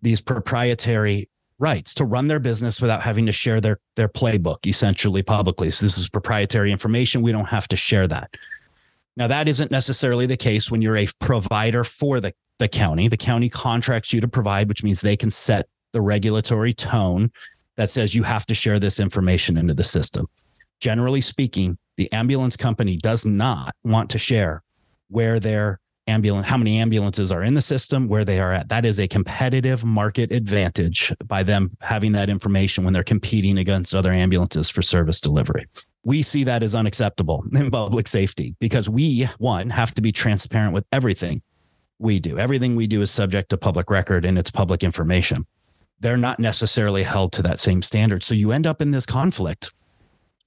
these 0.03 0.22
proprietary 0.22 1.27
rights 1.58 1.96
to 1.96 2.06
run 2.06 2.27
their 2.27 2.39
business 2.39 2.79
without 2.79 3.01
having 3.01 3.25
to 3.25 3.32
share 3.32 3.60
their, 3.60 3.77
their 3.96 4.08
playbook 4.08 4.68
essentially 4.68 5.24
publicly. 5.24 5.72
So 5.72 5.88
this 5.88 5.98
is 5.98 6.08
proprietary 6.08 6.72
information. 6.72 7.24
We 7.24 7.32
don't 7.32 7.50
have 7.50 7.68
to 7.70 7.75
share 7.75 8.08
that. 8.08 8.29
Now, 9.18 9.25
that 9.25 9.50
isn't 9.50 9.72
necessarily 9.72 10.27
the 10.27 10.38
case 10.38 10.70
when 10.70 10.84
you're 10.84 10.98
a 10.98 11.08
provider 11.20 11.84
for 11.84 12.20
the, 12.20 12.32
the 12.60 12.68
county. 12.68 13.08
The 13.08 13.18
county 13.18 13.50
contracts 13.50 14.13
you 14.13 14.22
to 14.22 14.27
provide, 14.27 14.70
which 14.70 14.84
means 14.84 15.01
they 15.01 15.18
can 15.18 15.32
set 15.32 15.68
the 15.94 16.01
regulatory 16.01 16.75
tone 16.75 17.32
that 17.75 17.89
says 17.89 18.13
you 18.13 18.22
have 18.22 18.46
to 18.46 18.53
share 18.53 18.79
this 18.79 19.00
information 19.00 19.58
into 19.58 19.74
the 19.74 19.84
system 19.84 20.27
generally 20.79 21.21
speaking, 21.21 21.77
the 21.98 22.12
ambulance 22.12 22.55
company 22.55 22.98
does 22.98 23.25
not 23.25 23.74
want 23.83 24.09
to 24.12 24.17
share 24.17 24.63
where 25.09 25.39
their 25.39 25.79
ambulance, 26.07 26.48
how 26.48 26.57
many 26.57 26.79
ambulances 26.79 27.31
are 27.31 27.43
in 27.43 27.53
the 27.53 27.62
system, 27.62 28.07
where 28.07 28.25
they 28.25 28.39
are 28.39 28.51
at. 28.51 28.69
That 28.69 28.86
is 28.86 29.00
a 29.00 29.07
competitive 29.07 29.86
market 29.86 30.31
advantage 30.31 31.13
by 31.25 31.43
them 31.43 31.71
having 31.81 32.13
that 32.13 32.29
information 32.29 32.83
when 32.83 32.93
they're 32.93 33.03
competing 33.03 33.57
against 33.57 33.93
other 33.93 34.12
ambulances 34.12 34.69
for 34.69 34.81
service 34.81 35.21
delivery. 35.21 35.67
We 36.03 36.21
see 36.21 36.43
that 36.45 36.63
as 36.63 36.75
unacceptable 36.75 37.43
in 37.53 37.69
public 37.71 38.07
safety 38.07 38.55
because 38.59 38.89
we, 38.89 39.25
one, 39.38 39.69
have 39.69 39.93
to 39.95 40.01
be 40.01 40.12
transparent 40.12 40.74
with 40.74 40.88
everything 40.91 41.41
we 42.00 42.19
do. 42.19 42.39
Everything 42.39 42.75
we 42.75 42.88
do 42.88 43.01
is 43.01 43.12
subject 43.12 43.50
to 43.50 43.57
public 43.57 43.89
record 43.89 44.25
and 44.25 44.38
it's 44.38 44.50
public 44.51 44.83
information. 44.83 45.45
They're 46.00 46.17
not 46.17 46.39
necessarily 46.39 47.03
held 47.03 47.33
to 47.33 47.41
that 47.43 47.59
same 47.59 47.81
standard. 47.81 48.24
So 48.24 48.33
you 48.33 48.53
end 48.53 48.65
up 48.65 48.81
in 48.81 48.91
this 48.91 49.05
conflict 49.05 49.74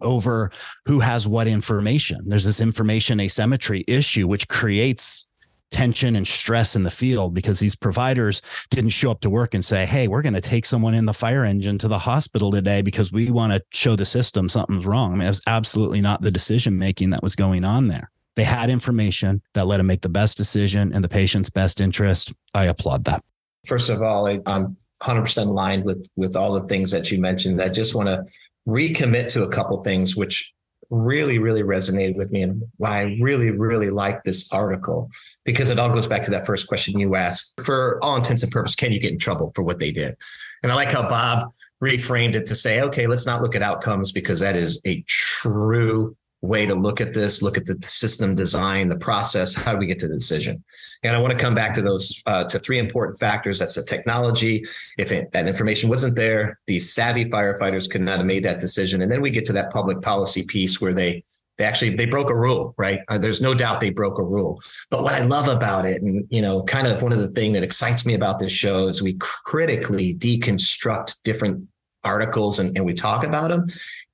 over 0.03 0.51
who 0.87 1.01
has 1.01 1.27
what 1.27 1.47
information. 1.47 2.21
There's 2.25 2.45
this 2.45 2.61
information 2.61 3.21
asymmetry 3.21 3.85
issue, 3.87 4.27
which 4.27 4.49
creates 4.49 5.29
tension 5.73 6.15
and 6.15 6.29
stress 6.29 6.77
in 6.77 6.85
the 6.85 6.91
field 6.91 7.35
because 7.35 7.59
these 7.59 7.75
providers 7.75 8.43
didn't 8.71 8.91
show 8.91 9.11
up 9.11 9.21
to 9.23 9.31
work 9.31 9.55
and 9.55 9.65
say, 9.65 9.87
Hey, 9.87 10.07
we're 10.07 10.23
going 10.23 10.35
to 10.35 10.41
take 10.41 10.67
someone 10.67 10.95
in 10.95 11.07
the 11.07 11.15
fire 11.15 11.45
engine 11.45 11.79
to 11.79 11.89
the 11.89 11.99
hospital 11.99 12.53
today 12.53 12.83
because 12.83 13.11
we 13.11 13.31
want 13.31 13.53
to 13.53 13.63
show 13.73 13.97
the 13.97 14.07
system 14.07 14.49
something's 14.49 14.87
wrong. 14.87 15.13
I 15.13 15.17
mean, 15.17 15.27
it 15.27 15.31
was 15.31 15.43
absolutely 15.47 16.01
not 16.01 16.21
the 16.21 16.31
decision 16.31 16.79
making 16.79 17.11
that 17.11 17.23
was 17.23 17.35
going 17.35 17.65
on 17.65 17.89
there. 17.89 18.11
They 18.37 18.45
had 18.45 18.71
information 18.71 19.43
that 19.55 19.67
let 19.67 19.79
them 19.79 19.87
make 19.87 20.03
the 20.03 20.09
best 20.09 20.37
decision 20.37 20.93
in 20.95 21.03
the 21.03 21.09
patient's 21.09 21.51
best 21.51 21.81
interest. 21.81 22.33
I 22.55 22.67
applaud 22.67 23.05
that. 23.07 23.23
First 23.67 23.91
of 23.91 24.03
all, 24.03 24.27
I'm 24.27 24.77
100% 25.03 25.47
aligned 25.49 25.85
with 25.85 26.09
with 26.17 26.37
all 26.37 26.53
the 26.53 26.67
things 26.67 26.91
that 26.93 27.11
you 27.11 27.21
mentioned. 27.21 27.61
I 27.61 27.69
just 27.69 27.95
want 27.95 28.09
to 28.09 28.25
recommit 28.67 29.29
to 29.33 29.43
a 29.43 29.49
couple 29.49 29.83
things, 29.83 30.17
which 30.17 30.53
really, 30.93 31.39
really 31.39 31.63
resonated 31.63 32.17
with 32.17 32.31
me 32.31 32.43
and 32.43 32.63
why 32.77 33.01
I 33.01 33.19
really, 33.21 33.51
really 33.51 33.89
like 33.89 34.23
this 34.25 34.53
article 34.53 35.11
because 35.45 35.71
it 35.71 35.79
all 35.79 35.89
goes 35.89 36.07
back 36.07 36.23
to 36.25 36.31
that 36.33 36.47
first 36.47 36.69
question 36.69 36.99
you 36.99 37.15
asked. 37.15 37.61
For 37.63 37.99
all 38.03 38.15
intents 38.15 38.43
and 38.43 38.53
purposes, 38.53 38.77
can 38.77 38.93
you 38.93 39.01
get 39.01 39.13
in 39.13 39.19
trouble 39.19 39.53
for 39.55 39.63
what 39.63 39.79
they 39.79 39.91
did? 39.91 40.17
And 40.63 40.71
I 40.71 40.75
like 40.75 40.93
how 40.93 41.09
Bob 41.09 41.51
reframed 41.83 42.35
it 42.35 42.47
to 42.47 42.55
say, 42.55 42.83
okay, 42.83 43.07
let's 43.07 43.27
not 43.27 43.41
look 43.41 43.57
at 43.57 43.63
outcomes 43.63 44.13
because 44.13 44.41
that 44.41 44.55
is 44.55 44.81
a 44.87 45.03
true 45.09 46.15
way 46.43 46.67
to 46.67 46.75
look 46.75 47.01
at 47.01 47.15
this, 47.15 47.41
look 47.41 47.57
at 47.57 47.65
the 47.65 47.77
system 47.83 48.35
design, 48.35 48.89
the 48.89 48.99
process, 48.99 49.55
how 49.55 49.73
do 49.73 49.79
we 49.79 49.87
get 49.87 50.01
to 50.01 50.09
the 50.09 50.15
decision? 50.15 50.63
And 51.05 51.15
I 51.15 51.21
want 51.21 51.33
to 51.33 51.43
come 51.43 51.55
back 51.55 51.73
to 51.75 51.83
those, 51.83 52.21
uh, 52.27 52.45
to 52.45 52.59
three 52.59 52.79
important 52.79 53.19
factors. 53.19 53.61
That's 53.61 53.77
the 53.77 53.85
technology. 53.85 54.65
If 54.99 55.13
it, 55.13 55.31
that 55.31 55.47
information 55.47 55.89
wasn't 55.89 56.17
there, 56.17 56.59
these 56.67 56.93
savvy 56.93 57.27
firefighters 57.27 57.89
could 57.89 58.03
not 58.03 58.19
have 58.19 58.27
made 58.27 58.43
that 58.43 58.61
decision. 58.61 59.03
And 59.03 59.11
then 59.11 59.23
we 59.23 59.31
get 59.31 59.45
to 59.47 59.53
that 59.53 59.73
public 59.73 60.01
policy 60.01 60.45
piece 60.45 60.81
where 60.81 60.93
they, 60.93 61.25
they 61.59 61.65
actually, 61.65 61.95
they 61.95 62.07
broke 62.07 62.31
a 62.31 62.37
rule, 62.37 62.75
right? 62.77 63.01
Uh, 63.09 63.19
there's 63.19 63.41
no 63.41 63.55
doubt 63.55 63.81
they 63.81 63.91
broke 63.91 64.19
a 64.19 64.25
rule. 64.25 64.61
But 64.91 65.05
what 65.05 65.15
I 65.15 65.25
love 65.25 65.49
about 65.49 65.85
it, 65.85 66.03
and, 66.03 66.27
you 66.29 66.43
know, 66.43 66.65
kind 66.65 66.89
of 66.89 67.03
one 67.03 67.13
of 67.13 67.19
the 67.19 67.29
things 67.29 67.55
that 67.55 67.63
excites 67.63 68.05
me 68.05 68.15
about 68.15 68.41
this 68.41 68.53
show 68.53 68.89
is 68.89 69.01
we 69.01 69.17
critically 69.21 70.15
deconstruct 70.17 71.23
different 71.23 71.69
articles 72.05 72.59
and, 72.59 72.77
and 72.77 72.85
we 72.85 72.95
talk 72.95 73.25
about 73.25 73.51
them. 73.51 73.65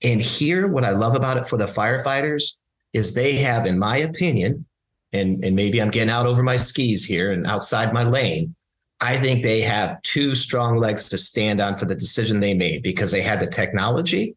And 0.03 0.21
here, 0.21 0.69
what 0.69 0.85
I 0.85 0.91
love 0.91 1.15
about 1.15 1.37
it 1.37 1.47
for 1.47 1.57
the 1.57 1.65
firefighters 1.65 2.59
is 2.93 3.15
they 3.15 3.37
have, 3.37 3.67
in 3.67 3.79
my 3.79 3.97
opinion, 3.99 4.67
and, 5.13 5.43
and 5.45 5.57
maybe 5.57 5.81
I'm 5.81 5.91
getting 5.91 6.11
out 6.11 6.27
over 6.27 6.43
my 6.43 6.57
skis 6.57 7.05
here 7.05 7.33
and 7.33 7.47
outside 7.47 7.93
my 7.93 8.05
lane. 8.05 8.55
I 9.01 9.17
think 9.17 9.43
they 9.43 9.61
have 9.61 10.03
two 10.03 10.35
strong 10.35 10.79
legs 10.79 11.09
to 11.11 11.19
stand 11.19 11.61
on 11.61 11.77
for 11.77 11.85
the 11.85 11.95
decision 11.95 12.41
they 12.41 12.55
made 12.55 12.83
because 12.83 13.13
they 13.13 13.23
had 13.23 13.41
the 13.41 13.47
technology 13.47 14.35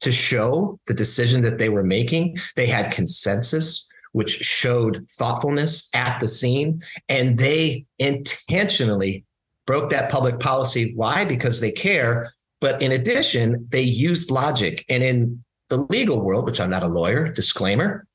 to 0.00 0.10
show 0.10 0.78
the 0.86 0.94
decision 0.94 1.42
that 1.42 1.58
they 1.58 1.68
were 1.68 1.84
making. 1.84 2.36
They 2.56 2.66
had 2.66 2.92
consensus, 2.92 3.88
which 4.12 4.30
showed 4.30 5.08
thoughtfulness 5.08 5.88
at 5.94 6.20
the 6.20 6.28
scene, 6.28 6.80
and 7.08 7.38
they 7.38 7.86
intentionally 7.98 9.24
broke 9.66 9.90
that 9.90 10.10
public 10.10 10.40
policy. 10.40 10.92
Why? 10.94 11.24
Because 11.24 11.60
they 11.60 11.72
care, 11.72 12.30
but 12.60 12.80
in 12.82 12.92
addition, 12.92 13.66
they 13.70 13.82
used 13.82 14.30
logic. 14.30 14.84
And 14.88 15.02
in 15.02 15.44
the 15.68 15.78
legal 15.78 16.22
world, 16.22 16.46
which 16.46 16.60
I'm 16.60 16.70
not 16.70 16.82
a 16.82 16.88
lawyer, 16.88 17.32
disclaimer, 17.32 18.06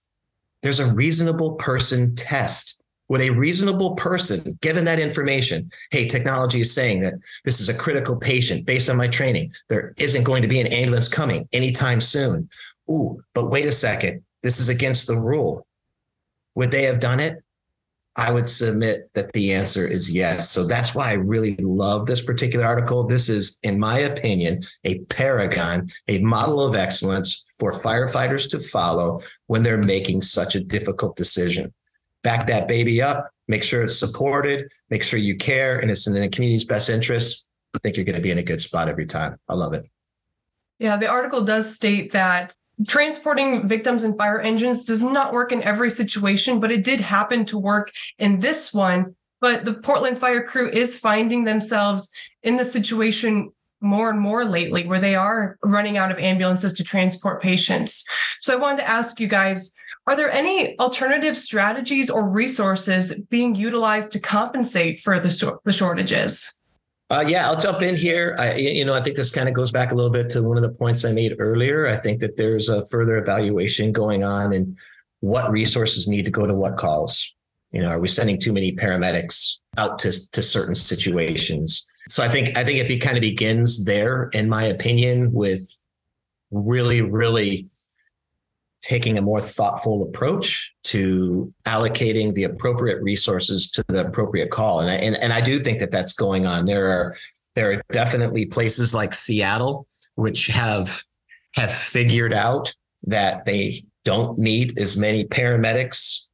there's 0.61 0.79
a 0.79 0.93
reasonable 0.93 1.55
person 1.55 2.15
test. 2.15 2.83
Would 3.09 3.21
a 3.21 3.29
reasonable 3.29 3.95
person, 3.95 4.57
given 4.61 4.85
that 4.85 4.99
information, 4.99 5.69
hey, 5.91 6.07
technology 6.07 6.61
is 6.61 6.73
saying 6.73 7.01
that 7.01 7.15
this 7.43 7.59
is 7.59 7.67
a 7.67 7.77
critical 7.77 8.15
patient 8.15 8.65
based 8.65 8.89
on 8.89 8.95
my 8.95 9.09
training, 9.09 9.51
there 9.67 9.93
isn't 9.97 10.23
going 10.23 10.43
to 10.43 10.47
be 10.47 10.61
an 10.61 10.67
ambulance 10.67 11.09
coming 11.09 11.49
anytime 11.51 11.99
soon. 11.99 12.47
Ooh, 12.89 13.21
but 13.33 13.49
wait 13.49 13.65
a 13.65 13.71
second, 13.73 14.23
this 14.43 14.61
is 14.61 14.69
against 14.69 15.07
the 15.07 15.17
rule. 15.17 15.67
Would 16.55 16.71
they 16.71 16.83
have 16.83 17.01
done 17.01 17.19
it? 17.19 17.43
I 18.17 18.31
would 18.31 18.47
submit 18.47 19.09
that 19.13 19.31
the 19.31 19.53
answer 19.53 19.87
is 19.87 20.13
yes. 20.13 20.51
So 20.51 20.67
that's 20.67 20.93
why 20.93 21.11
I 21.11 21.13
really 21.13 21.55
love 21.57 22.07
this 22.07 22.21
particular 22.21 22.65
article. 22.65 23.05
This 23.05 23.29
is, 23.29 23.57
in 23.63 23.79
my 23.79 23.99
opinion, 23.99 24.59
a 24.83 24.99
paragon, 25.05 25.87
a 26.09 26.19
model 26.19 26.61
of 26.61 26.75
excellence 26.75 27.45
for 27.57 27.71
firefighters 27.71 28.49
to 28.51 28.59
follow 28.59 29.19
when 29.47 29.63
they're 29.63 29.81
making 29.81 30.21
such 30.21 30.55
a 30.55 30.63
difficult 30.63 31.15
decision. 31.15 31.73
Back 32.21 32.47
that 32.47 32.67
baby 32.67 33.01
up, 33.01 33.29
make 33.47 33.63
sure 33.63 33.81
it's 33.83 33.97
supported, 33.97 34.67
make 34.89 35.03
sure 35.03 35.17
you 35.17 35.37
care, 35.37 35.79
and 35.79 35.89
it's 35.89 36.05
in 36.05 36.13
the 36.13 36.27
community's 36.27 36.65
best 36.65 36.89
interest. 36.89 37.47
I 37.75 37.79
think 37.79 37.95
you're 37.95 38.05
going 38.05 38.17
to 38.17 38.21
be 38.21 38.31
in 38.31 38.37
a 38.37 38.43
good 38.43 38.59
spot 38.59 38.89
every 38.89 39.05
time. 39.05 39.37
I 39.47 39.55
love 39.55 39.73
it. 39.73 39.85
Yeah, 40.79 40.97
the 40.97 41.07
article 41.07 41.41
does 41.41 41.73
state 41.73 42.11
that 42.11 42.53
transporting 42.87 43.67
victims 43.67 44.03
in 44.03 44.17
fire 44.17 44.39
engines 44.39 44.83
does 44.83 45.01
not 45.01 45.33
work 45.33 45.51
in 45.51 45.63
every 45.63 45.89
situation, 45.89 46.59
but 46.59 46.71
it 46.71 46.83
did 46.83 46.99
happen 46.99 47.45
to 47.45 47.57
work 47.57 47.91
in 48.17 48.39
this 48.39 48.73
one. 48.73 49.15
But 49.39 49.65
the 49.65 49.73
Portland 49.73 50.19
fire 50.19 50.43
crew 50.43 50.69
is 50.69 50.99
finding 50.99 51.43
themselves 51.43 52.11
in 52.43 52.57
the 52.57 52.65
situation 52.65 53.51
more 53.81 54.11
and 54.11 54.19
more 54.19 54.45
lately 54.45 54.85
where 54.85 54.99
they 54.99 55.15
are 55.15 55.57
running 55.63 55.97
out 55.97 56.11
of 56.11 56.19
ambulances 56.19 56.73
to 56.73 56.83
transport 56.83 57.41
patients. 57.41 58.05
So 58.39 58.53
I 58.53 58.57
wanted 58.57 58.81
to 58.81 58.89
ask 58.89 59.19
you 59.19 59.27
guys 59.27 59.75
are 60.07 60.15
there 60.15 60.31
any 60.31 60.77
alternative 60.79 61.37
strategies 61.37 62.09
or 62.09 62.29
resources 62.29 63.21
being 63.29 63.53
utilized 63.53 64.11
to 64.13 64.19
compensate 64.19 64.99
for 64.99 65.19
the, 65.19 65.59
the 65.63 65.71
shortages? 65.71 66.57
Uh, 67.11 67.25
yeah, 67.27 67.45
I'll 67.45 67.59
jump 67.59 67.81
in 67.81 67.97
here. 67.97 68.37
I, 68.39 68.55
you 68.55 68.85
know, 68.85 68.93
I 68.93 69.01
think 69.01 69.17
this 69.17 69.31
kind 69.31 69.49
of 69.49 69.53
goes 69.53 69.69
back 69.69 69.91
a 69.91 69.95
little 69.95 70.09
bit 70.11 70.29
to 70.29 70.41
one 70.41 70.55
of 70.55 70.63
the 70.63 70.71
points 70.71 71.03
I 71.03 71.11
made 71.11 71.35
earlier. 71.39 71.85
I 71.85 71.97
think 71.97 72.21
that 72.21 72.37
there's 72.37 72.69
a 72.69 72.85
further 72.85 73.17
evaluation 73.17 73.91
going 73.91 74.23
on 74.23 74.53
and 74.53 74.77
what 75.19 75.51
resources 75.51 76.07
need 76.07 76.23
to 76.23 76.31
go 76.31 76.47
to 76.47 76.55
what 76.55 76.77
calls. 76.77 77.35
You 77.73 77.81
know, 77.81 77.89
are 77.89 77.99
we 77.99 78.07
sending 78.07 78.39
too 78.39 78.53
many 78.53 78.71
paramedics 78.71 79.57
out 79.77 79.99
to, 79.99 80.13
to 80.31 80.41
certain 80.41 80.73
situations? 80.73 81.85
So 82.07 82.23
I 82.23 82.29
think 82.29 82.57
I 82.57 82.63
think 82.63 82.79
it 82.79 82.87
be, 82.87 82.97
kind 82.97 83.17
of 83.17 83.21
begins 83.21 83.83
there, 83.83 84.29
in 84.31 84.47
my 84.47 84.63
opinion, 84.63 85.33
with 85.33 85.69
really, 86.49 87.01
really 87.01 87.67
taking 88.81 89.17
a 89.17 89.21
more 89.21 89.39
thoughtful 89.39 90.03
approach 90.03 90.73
to 90.83 91.53
allocating 91.65 92.33
the 92.33 92.43
appropriate 92.43 93.01
resources 93.01 93.69
to 93.71 93.83
the 93.87 94.05
appropriate 94.05 94.49
call. 94.49 94.79
And 94.79 94.89
I, 94.89 94.95
and, 94.95 95.15
and 95.17 95.33
I 95.33 95.41
do 95.41 95.59
think 95.59 95.79
that 95.79 95.91
that's 95.91 96.13
going 96.13 96.45
on. 96.45 96.65
There 96.65 96.89
are 96.89 97.15
there 97.55 97.73
are 97.73 97.81
definitely 97.91 98.45
places 98.45 98.93
like 98.93 99.13
Seattle 99.13 99.87
which 100.15 100.47
have 100.47 101.03
have 101.55 101.71
figured 101.71 102.33
out 102.33 102.73
that 103.03 103.45
they 103.45 103.83
don't 104.03 104.37
need 104.37 104.77
as 104.79 104.97
many 104.97 105.25
paramedics 105.25 106.29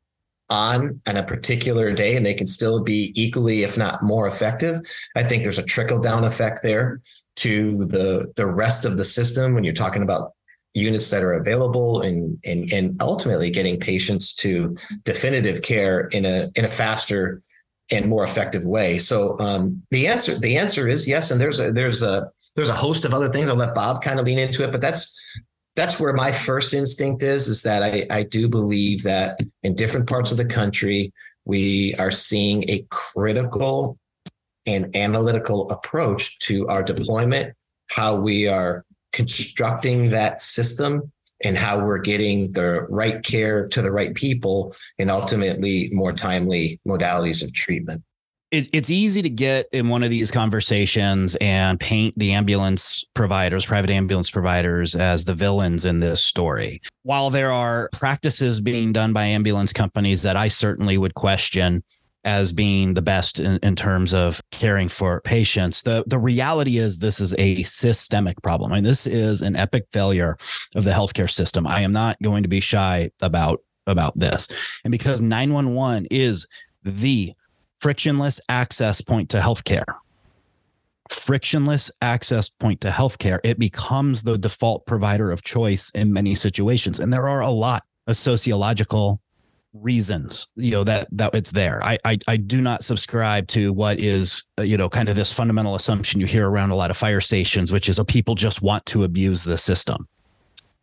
on 0.49 1.01
on 1.07 1.17
a 1.17 1.23
particular 1.23 1.91
day 1.91 2.15
and 2.15 2.25
they 2.25 2.33
can 2.33 2.47
still 2.47 2.81
be 2.81 3.11
equally 3.15 3.63
if 3.63 3.77
not 3.77 4.01
more 4.01 4.27
effective 4.27 4.79
i 5.17 5.21
think 5.21 5.43
there's 5.43 5.57
a 5.57 5.63
trickle 5.63 5.99
down 5.99 6.23
effect 6.23 6.63
there 6.63 7.01
to 7.35 7.85
the 7.87 8.31
the 8.37 8.47
rest 8.47 8.85
of 8.85 8.97
the 8.97 9.03
system 9.03 9.53
when 9.53 9.65
you're 9.65 9.73
talking 9.73 10.03
about 10.03 10.31
units 10.77 11.09
that 11.09 11.23
are 11.23 11.33
available 11.33 12.01
and 12.01 12.37
and 12.45 12.71
and 12.71 12.95
ultimately 13.01 13.49
getting 13.49 13.79
patients 13.79 14.35
to 14.35 14.77
definitive 15.03 15.61
care 15.61 16.07
in 16.07 16.25
a 16.25 16.51
in 16.55 16.65
a 16.65 16.67
faster 16.67 17.41
and 17.91 18.07
more 18.07 18.23
effective 18.23 18.65
way. 18.65 18.97
So 18.97 19.39
um, 19.39 19.81
the 19.91 20.07
answer 20.07 20.37
the 20.37 20.57
answer 20.57 20.87
is 20.87 21.07
yes, 21.07 21.31
and 21.31 21.41
there's 21.41 21.59
a 21.59 21.71
there's 21.71 22.03
a 22.03 22.29
there's 22.55 22.69
a 22.69 22.73
host 22.73 23.05
of 23.05 23.13
other 23.13 23.29
things. 23.29 23.49
I'll 23.49 23.55
let 23.55 23.75
Bob 23.75 24.01
kind 24.01 24.19
of 24.19 24.25
lean 24.25 24.39
into 24.39 24.63
it, 24.63 24.71
but 24.71 24.81
that's 24.81 25.19
that's 25.75 25.99
where 25.99 26.13
my 26.13 26.31
first 26.31 26.73
instinct 26.73 27.23
is 27.23 27.47
is 27.47 27.63
that 27.63 27.83
I 27.83 28.05
I 28.11 28.23
do 28.23 28.47
believe 28.47 29.03
that 29.03 29.39
in 29.63 29.75
different 29.75 30.07
parts 30.07 30.31
of 30.31 30.37
the 30.37 30.45
country 30.45 31.11
we 31.45 31.95
are 31.95 32.11
seeing 32.11 32.69
a 32.69 32.85
critical 32.89 33.97
and 34.65 34.93
analytical 34.95 35.69
approach 35.71 36.37
to 36.39 36.67
our 36.67 36.83
deployment, 36.83 37.55
how 37.89 38.15
we 38.17 38.49
are 38.49 38.83
constructing 39.17 40.11
that 40.11 40.39
system 40.41 41.11
and 41.43 41.57
how 41.57 41.79
we're 41.79 41.97
getting 41.97 42.51
the 42.51 42.85
right 42.87 43.23
care 43.23 43.67
to 43.67 43.81
the 43.81 43.91
right 43.91 44.13
people 44.13 44.75
and 44.99 45.09
ultimately 45.09 45.89
more 45.91 46.13
timely 46.13 46.79
modalities 46.87 47.43
of 47.43 47.51
treatment. 47.51 48.03
It, 48.51 48.69
it's 48.71 48.91
easy 48.91 49.23
to 49.23 49.29
get 49.29 49.65
in 49.73 49.89
one 49.89 50.03
of 50.03 50.11
these 50.11 50.29
conversations 50.31 51.35
and 51.41 51.79
paint 51.79 52.17
the 52.17 52.31
ambulance 52.31 53.03
providers, 53.15 53.65
private 53.65 53.89
ambulance 53.89 54.29
providers, 54.29 54.95
as 54.95 55.25
the 55.25 55.33
villains 55.33 55.83
in 55.83 55.99
this 55.99 56.23
story. 56.23 56.79
While 57.03 57.29
there 57.31 57.51
are 57.51 57.89
practices 57.91 58.61
being 58.61 58.93
done 58.93 59.11
by 59.11 59.25
ambulance 59.25 59.73
companies 59.73 60.21
that 60.21 60.37
I 60.37 60.47
certainly 60.47 60.97
would 60.97 61.15
question, 61.15 61.83
as 62.27 62.51
being 62.51 62.93
the 62.93 63.01
best 63.01 63.39
in, 63.39 63.57
in, 63.63 63.73
terms 63.73 64.13
of 64.13 64.41
caring 64.51 64.89
for 64.89 65.21
patients. 65.21 65.81
The 65.81 66.03
the 66.07 66.19
reality 66.19 66.77
is 66.77 66.99
this 66.99 67.21
is 67.21 67.33
a 67.37 67.63
systemic 67.63 68.41
problem. 68.41 68.73
I 68.73 68.75
mean, 68.75 68.83
this 68.83 69.07
is 69.07 69.41
an 69.41 69.55
epic 69.55 69.85
failure 69.93 70.37
of 70.75 70.83
the 70.83 70.91
healthcare 70.91 71.29
system. 71.29 71.65
I 71.65 71.81
am 71.81 71.93
not 71.93 72.21
going 72.21 72.43
to 72.43 72.49
be 72.49 72.59
shy 72.59 73.09
about 73.21 73.61
about 73.87 74.19
this. 74.19 74.49
And 74.83 74.91
because 74.91 75.21
911 75.21 76.07
is 76.11 76.45
the 76.83 77.33
frictionless 77.79 78.41
access 78.49 78.99
point 78.99 79.29
to 79.29 79.39
healthcare. 79.39 79.85
Frictionless 81.09 81.89
access 82.01 82.49
point 82.49 82.81
to 82.81 82.89
healthcare. 82.89 83.39
It 83.45 83.57
becomes 83.57 84.23
the 84.23 84.37
default 84.37 84.85
provider 84.85 85.31
of 85.31 85.43
choice 85.43 85.89
in 85.91 86.11
many 86.11 86.35
situations. 86.35 86.99
And 86.99 87.13
there 87.13 87.29
are 87.29 87.41
a 87.41 87.49
lot 87.49 87.83
of 88.05 88.17
sociological 88.17 89.21
reasons 89.73 90.47
you 90.55 90.71
know 90.71 90.83
that 90.83 91.07
that 91.11 91.33
it's 91.35 91.51
there. 91.51 91.83
I, 91.83 91.97
I 92.05 92.17
i 92.27 92.37
do 92.37 92.61
not 92.61 92.83
subscribe 92.83 93.47
to 93.49 93.73
what 93.73 93.99
is 93.99 94.47
uh, 94.59 94.63
you 94.63 94.77
know 94.77 94.89
kind 94.89 95.09
of 95.09 95.15
this 95.15 95.33
fundamental 95.33 95.75
assumption 95.75 96.19
you 96.19 96.25
hear 96.25 96.49
around 96.49 96.71
a 96.71 96.75
lot 96.75 96.91
of 96.91 96.97
fire 96.97 97.21
stations 97.21 97.71
which 97.71 97.89
is 97.89 97.99
oh 97.99 98.05
people 98.05 98.35
just 98.35 98.61
want 98.61 98.85
to 98.87 99.03
abuse 99.03 99.43
the 99.43 99.57
system. 99.57 100.05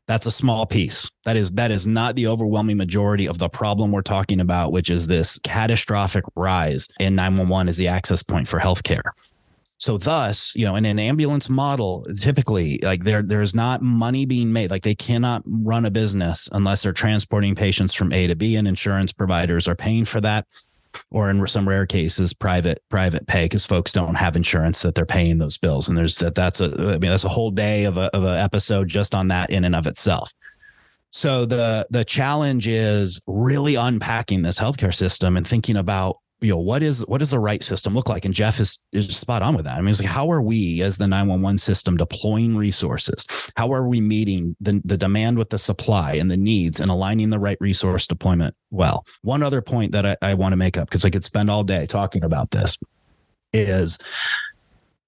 That's 0.07 0.27
a 0.27 0.31
small 0.31 0.67
piece. 0.67 1.11
That 1.25 1.37
is 1.37 1.53
that 1.53 1.71
is 1.71 1.87
not 1.87 2.15
the 2.15 2.27
overwhelming 2.27 2.77
majority 2.77 3.27
of 3.27 3.39
the 3.39 3.49
problem 3.49 3.91
we're 3.91 4.03
talking 4.03 4.41
about 4.41 4.73
which 4.73 4.91
is 4.91 5.07
this 5.07 5.39
catastrophic 5.39 6.25
rise 6.37 6.89
in 7.01 7.15
911 7.15 7.69
as 7.69 7.77
the 7.77 7.89
access 7.89 8.23
point 8.23 8.49
for 8.49 8.59
healthcare 8.59 9.11
So 9.79 9.99
thus, 9.99 10.55
you 10.55 10.65
know, 10.65 10.77
in 10.77 10.85
an 10.85 10.99
ambulance 10.99 11.49
model, 11.49 12.07
typically 12.19 12.79
like 12.83 13.05
there 13.05 13.23
there's 13.23 13.55
not 13.55 13.83
money 13.83 14.25
being 14.25 14.53
made. 14.53 14.71
Like 14.71 14.83
they 14.83 14.95
cannot 14.95 15.43
run 15.47 15.85
a 15.85 15.91
business 15.91 16.49
unless 16.53 16.83
they're 16.83 16.93
transporting 16.93 17.55
patients 17.55 17.93
from 17.93 18.13
A 18.13 18.27
to 18.29 18.37
B 18.37 18.57
and 18.57 18.69
insurance 18.69 19.13
providers 19.13 19.67
are 19.69 19.75
paying 19.75 20.05
for 20.05 20.21
that. 20.21 20.47
Or 21.11 21.29
in 21.29 21.45
some 21.49 21.69
rare 21.69 21.87
cases, 21.87 22.33
private 22.33 22.81
private 22.89 23.27
pay 23.27 23.47
because 23.47 23.67
folks 23.67 23.91
don't 23.91 24.15
have 24.15 24.37
insurance 24.37 24.81
that 24.83 24.95
they're 24.95 25.05
paying 25.05 25.39
those 25.39 25.59
bills. 25.59 25.89
And 25.89 25.99
there's 25.99 26.19
that 26.19 26.37
that's 26.37 26.61
a 26.61 26.67
I 26.67 26.99
mean 26.99 27.11
that's 27.11 27.25
a 27.25 27.29
whole 27.29 27.51
day 27.51 27.85
of 27.85 27.97
a 27.97 28.15
of 28.17 28.23
an 28.23 28.39
episode 28.39 28.87
just 28.87 29.13
on 29.13 29.29
that 29.29 29.51
in 29.51 29.65
and 29.65 29.75
of 29.75 29.89
itself. 29.89 30.33
So 31.11 31.47
the 31.47 31.87
the 31.91 32.05
challenge 32.05 32.69
is 32.69 33.21
really 33.27 33.75
unpacking 33.75 34.43
this 34.43 34.59
healthcare 34.59 34.95
system 34.95 35.37
and 35.37 35.47
thinking 35.47 35.77
about 35.77 36.17
you 36.45 36.53
know 36.53 36.61
what 36.61 36.83
is 36.83 37.01
what 37.07 37.19
does 37.19 37.31
the 37.31 37.39
right 37.39 37.63
system 37.63 37.95
look 37.95 38.09
like? 38.09 38.25
And 38.25 38.35
jeff 38.35 38.61
is, 38.61 38.85
is 38.93 39.17
spot 39.17 39.43
on 39.43 39.55
with 39.55 39.65
that. 39.65 39.79
I 39.79 39.81
mean 39.81 39.89
it's 39.89 40.01
like 40.01 40.11
how 40.11 40.31
are 40.31 40.43
we 40.43 40.83
as 40.83 40.99
the 40.99 41.07
911 41.07 41.59
system 41.59 41.97
deploying 41.97 42.57
resources? 42.57 43.27
How 43.57 43.73
are 43.73 43.89
we 43.89 44.01
meeting 44.01 44.55
the, 44.61 44.81
the 44.85 44.99
demand 44.99 45.39
with 45.39 45.49
the 45.49 45.59
supply 45.59 46.15
and 46.15 46.31
the 46.31 46.37
needs 46.37 46.81
and 46.81 46.91
aligning 46.91 47.31
the 47.31 47.39
right 47.39 47.57
resource 47.61 48.07
deployment 48.07 48.55
well? 48.71 49.07
One 49.23 49.43
other 49.43 49.63
point 49.63 49.93
that 49.93 50.05
i, 50.05 50.17
I 50.21 50.35
want 50.35 50.53
to 50.53 50.57
make 50.57 50.77
up 50.77 50.89
because 50.89 51.05
i 51.05 51.11
could 51.11 51.25
spend 51.25 51.51
all 51.51 51.65
day 51.65 51.87
talking 51.87 52.23
about 52.23 52.51
this 52.51 52.79
is 53.55 53.99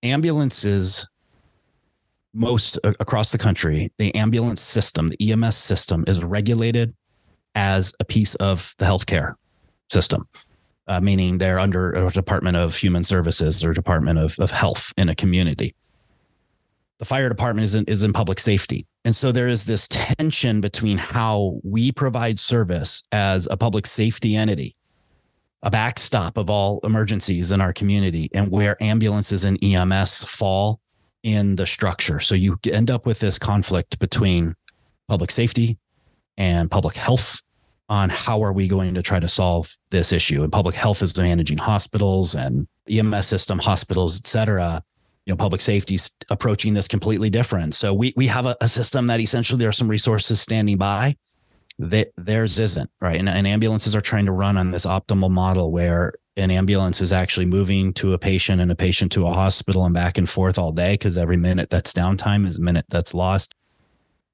ambulances 0.03 1.07
most 2.33 2.79
uh, 2.85 2.93
across 2.99 3.31
the 3.33 3.39
country 3.39 3.93
the 3.99 4.15
ambulance 4.15 4.63
system 4.63 5.11
the 5.11 5.33
ems 5.33 5.57
system 5.57 6.05
is 6.07 6.25
regulated 6.25 6.95
as 7.55 7.95
a 8.01 8.05
piece 8.05 8.35
of 8.37 8.75
the 8.79 8.87
healthcare 8.87 9.35
system 9.91 10.27
uh, 10.89 11.01
meaning 11.01 11.39
they're 11.39 11.59
under 11.59 11.93
a 11.93 12.11
Department 12.11 12.57
of 12.57 12.77
Human 12.77 13.05
Services 13.05 13.65
or 13.65 13.73
Department 13.73 14.19
of, 14.19 14.39
of 14.39 14.51
Health 14.51 14.93
in 14.97 15.09
a 15.09 15.15
community. 15.15 15.75
The 16.99 17.05
fire 17.05 17.29
department 17.29 17.65
is 17.65 17.75
in, 17.75 17.85
is 17.85 18.03
in 18.03 18.13
public 18.13 18.41
safety. 18.41 18.87
And 19.05 19.15
so 19.15 19.31
there 19.31 19.49
is 19.49 19.67
this 19.67 19.87
tension 19.89 20.61
between 20.61 20.97
how 20.97 21.61
we 21.63 21.93
provide 21.93 22.39
service 22.39 23.03
as 23.13 23.47
a 23.51 23.57
public 23.57 23.87
safety 23.87 24.35
entity, 24.35 24.75
a 25.63 25.71
backstop 25.71 26.39
of 26.39 26.49
all 26.49 26.81
emergencies 26.85 27.51
in 27.51 27.61
our 27.61 27.73
community, 27.73 28.31
and 28.33 28.51
where 28.51 28.83
ambulances 28.83 29.45
and 29.45 29.63
EMS 29.63 30.25
fall 30.25 30.81
in 31.23 31.57
the 31.57 31.67
structure. 31.67 32.21
So 32.21 32.35
you 32.35 32.59
end 32.65 32.91
up 32.91 33.05
with 33.05 33.19
this 33.19 33.39
conflict 33.39 33.99
between 33.99 34.55
public 35.09 35.31
safety 35.31 35.79
and 36.39 36.71
public 36.71 36.97
health 36.97 37.43
on 37.89 38.09
how 38.09 38.43
are 38.43 38.53
we 38.53 38.67
going 38.69 38.95
to 38.95 39.03
try 39.03 39.21
to 39.21 39.29
solve 39.29 39.77
this 39.91 40.13
issue. 40.13 40.43
And 40.43 40.53
public 40.53 40.75
health 40.75 41.03
is 41.03 41.17
managing 41.17 41.59
hospitals 41.59 42.35
and 42.35 42.67
EMS 42.89 43.27
system, 43.27 43.59
hospitals, 43.59 44.21
et 44.21 44.27
cetera. 44.27 44.83
You 45.25 45.33
know, 45.33 45.37
public 45.37 45.61
safety's 45.61 46.11
approaching 46.31 46.75
this 46.75 46.87
completely 46.89 47.31
different. 47.31 47.75
So 47.75 47.93
we 47.93 48.13
we 48.17 48.29
have 48.29 48.47
a, 48.47 48.57
a 48.61 48.69
system 48.69 49.09
that 49.09 49.21
essentially 49.21 49.59
there 49.59 49.69
are 49.69 49.73
some 49.73 49.89
resources 49.89 50.41
standing 50.41 50.79
by 50.79 51.17
that 51.79 52.09
theirs 52.17 52.59
isn't 52.59 52.91
right 53.01 53.19
and, 53.19 53.29
and, 53.29 53.47
ambulances 53.47 53.95
are 53.95 54.01
trying 54.01 54.25
to 54.25 54.33
run 54.33 54.57
on 54.57 54.71
this 54.71 54.87
optimal 54.87 55.31
model 55.31 55.71
where 55.71 56.15
an 56.39 56.51
ambulance 56.51 57.01
is 57.01 57.13
actually 57.13 57.45
moving 57.45 57.93
to 57.93 58.15
a 58.15 58.19
patient 58.19 58.61
and 58.61 58.71
a 58.71 58.75
patient 58.75 59.13
to 59.13 59.27
a 59.27 59.31
hospital 59.31 59.85
and 59.85 59.95
back 59.95 60.17
and 60.17 60.29
forth 60.29 60.59
all 60.59 60.73
day 60.73 60.95
because 60.95 61.19
every 61.19 61.37
minute 61.37 61.69
that's 61.69 61.93
downtime 61.93 62.47
is 62.47 62.59
a 62.59 62.63
minute 62.63 62.87
that's 62.89 63.13
lost 63.13 63.55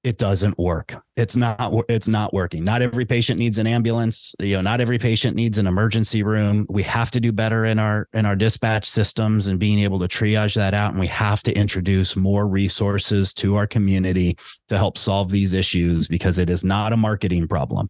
it 0.04 0.18
doesn't 0.18 0.58
work. 0.58 0.94
It's 1.16 1.36
not 1.36 1.72
it's 1.88 2.08
not 2.08 2.32
working. 2.32 2.64
Not 2.64 2.82
every 2.82 3.04
patient 3.04 3.38
needs 3.38 3.58
an 3.58 3.68
ambulance. 3.68 4.34
You 4.40 4.56
know, 4.56 4.62
not 4.62 4.80
every 4.80 4.98
patient 4.98 5.36
needs 5.36 5.58
an 5.58 5.66
emergency 5.66 6.24
room. 6.24 6.66
We 6.68 6.82
have 6.82 7.12
to 7.12 7.20
do 7.20 7.30
better 7.30 7.64
in 7.64 7.78
our 7.78 8.08
in 8.12 8.26
our 8.26 8.34
dispatch 8.34 8.84
systems 8.88 9.46
and 9.46 9.60
being 9.60 9.78
able 9.78 10.00
to 10.00 10.08
triage 10.08 10.56
that 10.56 10.74
out 10.74 10.90
and 10.90 10.98
we 10.98 11.06
have 11.06 11.42
to 11.44 11.52
introduce 11.52 12.16
more 12.16 12.48
resources 12.48 13.32
to 13.34 13.54
our 13.54 13.66
community 13.68 14.36
to 14.68 14.76
help 14.76 14.98
solve 14.98 15.30
these 15.30 15.52
issues 15.52 16.08
because 16.08 16.38
it 16.38 16.50
is 16.50 16.64
not 16.64 16.92
a 16.92 16.96
marketing 16.96 17.46
problem. 17.46 17.88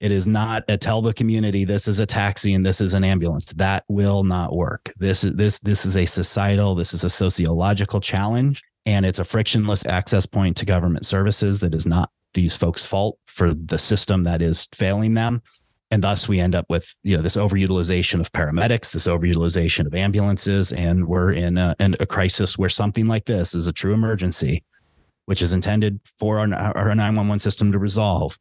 It 0.00 0.12
is 0.12 0.26
not 0.26 0.64
a 0.68 0.78
tell 0.78 1.02
the 1.02 1.12
community 1.12 1.66
this 1.66 1.86
is 1.86 1.98
a 1.98 2.06
taxi 2.06 2.54
and 2.54 2.64
this 2.64 2.80
is 2.80 2.94
an 2.94 3.04
ambulance. 3.04 3.52
That 3.52 3.84
will 3.86 4.24
not 4.24 4.56
work. 4.56 4.90
This 4.96 5.24
is 5.24 5.36
this 5.36 5.58
this 5.58 5.84
is 5.84 5.98
a 5.98 6.06
societal, 6.06 6.74
this 6.74 6.94
is 6.94 7.04
a 7.04 7.10
sociological 7.10 8.00
challenge 8.00 8.62
and 8.86 9.04
it's 9.04 9.18
a 9.18 9.24
frictionless 9.24 9.84
access 9.86 10.26
point 10.26 10.56
to 10.58 10.66
government 10.66 11.06
services 11.06 11.60
that 11.60 11.74
is 11.74 11.86
not 11.86 12.10
these 12.34 12.56
folks' 12.56 12.84
fault 12.84 13.18
for 13.26 13.52
the 13.52 13.78
system 13.78 14.24
that 14.24 14.40
is 14.40 14.68
failing 14.74 15.14
them. 15.14 15.42
And 15.90 16.04
thus 16.04 16.28
we 16.28 16.38
end 16.38 16.54
up 16.54 16.66
with 16.68 16.94
you 17.02 17.16
know 17.16 17.22
this 17.22 17.36
overutilization 17.36 18.20
of 18.20 18.30
paramedics, 18.30 18.92
this 18.92 19.08
overutilization 19.08 19.86
of 19.86 19.94
ambulances, 19.94 20.72
and 20.72 21.08
we're 21.08 21.32
in 21.32 21.58
a, 21.58 21.74
in 21.80 21.96
a 21.98 22.06
crisis 22.06 22.56
where 22.56 22.70
something 22.70 23.06
like 23.06 23.24
this 23.24 23.54
is 23.54 23.66
a 23.66 23.72
true 23.72 23.92
emergency, 23.92 24.62
which 25.26 25.42
is 25.42 25.52
intended 25.52 25.98
for 26.18 26.38
our, 26.38 26.46
our 26.54 26.94
911 26.94 27.40
system 27.40 27.72
to 27.72 27.78
resolve. 27.78 28.38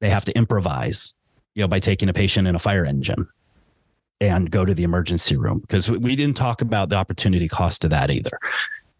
They 0.00 0.10
have 0.10 0.24
to 0.24 0.36
improvise, 0.36 1.14
you 1.54 1.62
know, 1.62 1.68
by 1.68 1.78
taking 1.78 2.08
a 2.08 2.12
patient 2.12 2.48
in 2.48 2.56
a 2.56 2.58
fire 2.58 2.84
engine 2.84 3.28
and 4.20 4.50
go 4.50 4.64
to 4.64 4.74
the 4.74 4.82
emergency 4.82 5.36
room 5.36 5.60
because 5.60 5.88
we 5.88 6.16
didn't 6.16 6.36
talk 6.36 6.60
about 6.60 6.88
the 6.88 6.96
opportunity 6.96 7.46
cost 7.46 7.84
of 7.84 7.90
that 7.90 8.10
either 8.10 8.38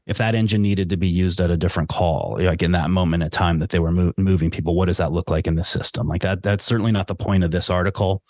if 0.06 0.18
that 0.18 0.34
engine 0.34 0.62
needed 0.62 0.90
to 0.90 0.96
be 0.96 1.08
used 1.08 1.40
at 1.40 1.50
a 1.50 1.56
different 1.56 1.88
call, 1.88 2.36
like 2.40 2.62
in 2.62 2.72
that 2.72 2.90
moment 2.90 3.22
in 3.22 3.30
time 3.30 3.58
that 3.60 3.70
they 3.70 3.78
were 3.78 3.92
mo- 3.92 4.12
moving 4.16 4.50
people, 4.50 4.74
what 4.74 4.86
does 4.86 4.96
that 4.96 5.12
look 5.12 5.30
like 5.30 5.46
in 5.46 5.56
the 5.56 5.64
system? 5.64 6.08
Like 6.08 6.22
that, 6.22 6.42
that's 6.42 6.64
certainly 6.64 6.92
not 6.92 7.06
the 7.06 7.14
point 7.14 7.44
of 7.44 7.50
this 7.50 7.70
article. 7.70 8.22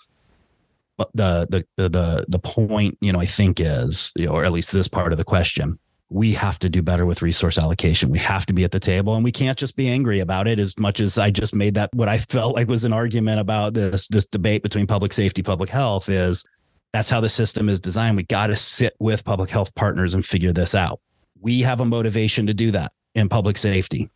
But 0.97 1.11
the, 1.15 1.47
the, 1.49 1.67
the, 1.77 1.89
the, 1.89 2.25
the 2.29 2.39
point, 2.39 2.99
you 3.01 3.13
know, 3.13 3.21
I 3.21 3.27
think 3.27 3.59
is, 3.59 4.13
you 4.17 4.27
know, 4.27 4.33
or 4.33 4.45
at 4.45 4.53
least 4.53 4.73
this 4.73 4.89
part 4.89 5.13
of 5.13 5.19
the 5.19 5.25
question, 5.25 5.79
we 6.11 6.33
have 6.35 6.59
to 6.59 6.69
do 6.69 6.83
better 6.83 7.07
with 7.07 7.23
resource 7.23 7.57
allocation. 7.57 8.11
We 8.11 8.19
have 8.19 8.45
to 8.47 8.53
be 8.53 8.65
at 8.65 8.73
the 8.73 8.81
table 8.81 9.15
and 9.15 9.25
we 9.25 9.33
can't 9.33 9.57
just 9.57 9.77
be 9.77 9.89
angry 9.89 10.21
about 10.21 10.49
it 10.49 10.59
as 10.59 10.77
much 10.79 11.01
as 11.01 11.17
I 11.17 11.31
just 11.31 11.55
made 11.55 11.75
that 11.77 11.89
what 11.95 12.09
I 12.09 12.19
felt 12.19 12.57
like 12.57 12.69
was 12.69 12.85
an 12.85 12.93
argument 12.93 13.41
about 13.41 13.73
this, 13.73 14.09
this 14.09 14.27
debate 14.27 14.63
between 14.63 14.87
public 14.87 15.13
safety, 15.13 15.43
public 15.43 15.71
health 15.71 16.09
is 16.09 16.45
that's 16.93 17.09
how 17.09 17.21
the 17.21 17.29
system 17.29 17.69
is 17.69 17.81
designed. 17.81 18.17
We 18.17 18.25
got 18.25 18.49
to 18.49 18.57
sit 18.57 18.95
with 18.99 19.25
public 19.25 19.49
health 19.49 19.75
partners 19.77 20.13
and 20.13 20.27
figure 20.27 20.53
this 20.53 20.75
out 20.75 21.01
we 21.41 21.63
have 21.63 21.81
a 21.81 21.85
motivation 21.85 22.47
to 22.47 22.55
do 22.55 22.71
that 22.71 22.93
in 23.15 23.29
public 23.29 23.57
safety. 23.57 24.11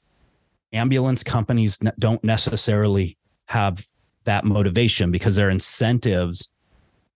Ambulance 0.73 1.23
companies 1.23 1.79
don't 1.99 2.23
necessarily 2.25 3.17
have 3.47 3.85
that 4.25 4.45
motivation 4.45 5.11
because 5.11 5.37
their 5.37 5.51
incentives 5.51 6.49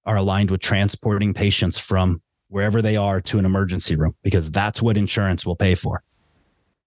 are 0.07 0.17
aligned 0.17 0.51
with 0.51 0.61
transporting 0.61 1.35
patients 1.35 1.79
from 1.79 2.23
wherever 2.49 2.81
they 2.81 2.97
are 2.97 3.21
to 3.21 3.39
an 3.39 3.45
emergency 3.45 3.95
room 3.97 4.15
because 4.23 4.51
that's 4.51 4.81
what 4.81 4.97
insurance 4.97 5.45
will 5.45 5.57
pay 5.57 5.75
for. 5.75 6.03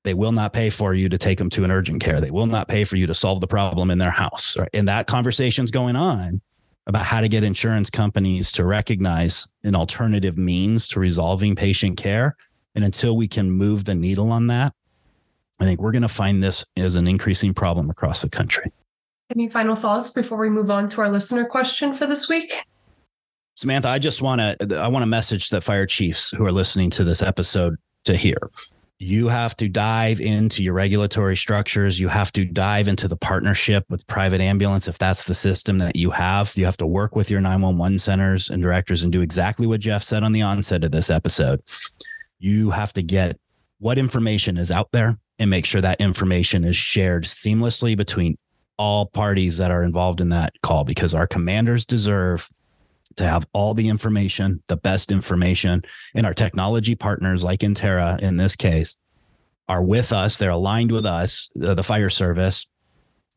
They 0.04 0.16
will 0.16 0.32
not 0.32 0.54
pay 0.54 0.72
for 0.72 0.96
you 0.96 1.10
to 1.10 1.18
take 1.18 1.38
them 1.38 1.52
to 1.52 1.64
an 1.64 1.70
urgent 1.70 2.02
care. 2.02 2.20
They 2.20 2.32
will 2.32 2.48
not 2.48 2.68
pay 2.68 2.84
for 2.84 2.96
you 2.96 3.06
to 3.06 3.14
solve 3.14 3.40
the 3.40 3.48
problem 3.48 3.92
in 3.92 4.00
their 4.00 4.12
house. 4.12 4.58
Right? 4.58 4.70
And 4.74 4.88
that 4.88 5.06
conversation's 5.06 5.70
going 5.70 5.96
on 5.96 6.42
about 6.88 7.06
how 7.06 7.22
to 7.22 7.30
get 7.30 7.44
insurance 7.44 7.92
companies 7.92 8.52
to 8.54 8.66
recognize 8.66 9.48
an 9.64 9.76
alternative 9.76 10.38
means 10.38 10.88
to 10.90 11.00
resolving 11.00 11.56
patient 11.56 11.98
care 11.98 12.36
and 12.76 12.84
until 12.84 13.16
we 13.16 13.28
can 13.28 13.52
move 13.52 13.86
the 13.86 13.96
needle 13.96 14.32
on 14.32 14.48
that, 14.48 14.74
I 15.60 15.66
think 15.66 15.82
we're 15.82 15.92
going 15.92 16.02
to 16.02 16.08
find 16.08 16.42
this 16.42 16.66
as 16.76 16.96
an 16.96 17.08
increasing 17.08 17.54
problem 17.54 17.90
across 17.90 18.22
the 18.22 18.30
country. 18.30 18.72
Any 19.30 19.48
final 19.48 19.76
thoughts 19.76 20.12
before 20.12 20.38
we 20.38 20.50
move 20.50 20.72
on 20.72 20.90
to 20.90 21.02
our 21.02 21.10
listener 21.10 21.46
question 21.46 21.94
for 21.94 22.06
this 22.08 22.28
week? 22.28 22.54
Samantha, 23.56 23.90
I 23.90 24.00
just 24.00 24.22
want 24.22 24.42
to 24.42 24.78
I 24.78 24.88
want 24.88 25.04
to 25.04 25.08
message 25.08 25.50
the 25.50 25.62
fire 25.62 25.86
chiefs 25.86 26.32
who 26.32 26.46
are 26.46 26.52
listening 26.52 26.90
to 26.92 27.04
this 27.04 27.22
episode 27.22 27.76
to 28.06 28.16
hear. 28.16 28.50
You 28.98 29.30
have 29.30 29.56
to 29.58 29.68
dive 29.68 30.20
into 30.20 30.62
your 30.62 30.74
regulatory 30.74 31.38
structures. 31.38 32.00
You 32.00 32.08
have 32.08 32.32
to 32.34 32.46
dive 32.46 32.88
into 32.88 33.08
the 33.08 33.18
partnership 33.18 33.84
with 33.90 34.06
private 34.08 34.42
ambulance 34.42 34.88
if 34.88 34.98
that's 34.98 35.26
the 35.26 35.34
system 35.34 35.78
that 35.80 35.96
you 35.96 36.12
have. 36.12 36.54
You 36.56 36.66
have 36.66 36.78
to 36.78 36.88
work 36.88 37.16
with 37.16 37.30
your 37.30 37.42
911 37.42 38.00
centers 38.00 38.50
and 38.50 38.62
directors 38.62 39.04
and 39.04 39.12
do 39.12 39.22
exactly 39.22 39.66
what 39.66 39.80
Jeff 39.80 40.04
said 40.04 40.24
on 40.24 40.34
the 40.34 40.42
onset 40.42 40.84
of 40.84 40.92
this 40.92 41.10
episode 41.10 41.62
you 42.42 42.72
have 42.72 42.92
to 42.94 43.04
get 43.04 43.40
what 43.80 43.98
information 43.98 44.58
is 44.58 44.72
out 44.72 44.92
there 44.92 45.18
and 45.40 45.50
make 45.50 45.66
sure 45.66 45.82
that 45.82 46.02
information 46.02 46.64
is 46.64 46.76
shared 46.76 47.24
seamlessly 47.24 47.96
between 47.96 48.38
all 48.78 49.06
parties 49.06 49.58
that 49.58 49.72
are 49.72 49.84
involved 49.84 50.20
in 50.22 50.30
that 50.30 50.54
call 50.62 50.84
because 50.84 51.14
our 51.14 51.28
commanders 51.28 51.86
deserve 51.86 52.50
to 53.16 53.24
have 53.24 53.48
all 53.54 53.74
the 53.74 53.90
information, 53.90 54.64
the 54.68 54.78
best 54.78 55.12
information, 55.12 55.84
and 56.16 56.26
our 56.26 56.34
technology 56.34 56.96
partners 56.96 57.44
like 57.44 57.60
Intterra 57.60 58.20
in 58.22 58.38
this 58.38 58.56
case 58.56 58.98
are 59.68 59.84
with 59.84 60.12
us. 60.12 60.38
They're 60.38 60.50
aligned 60.50 60.92
with 60.92 61.06
us, 61.06 61.50
uh, 61.62 61.74
the 61.76 61.84
fire 61.84 62.10
service, 62.10 62.66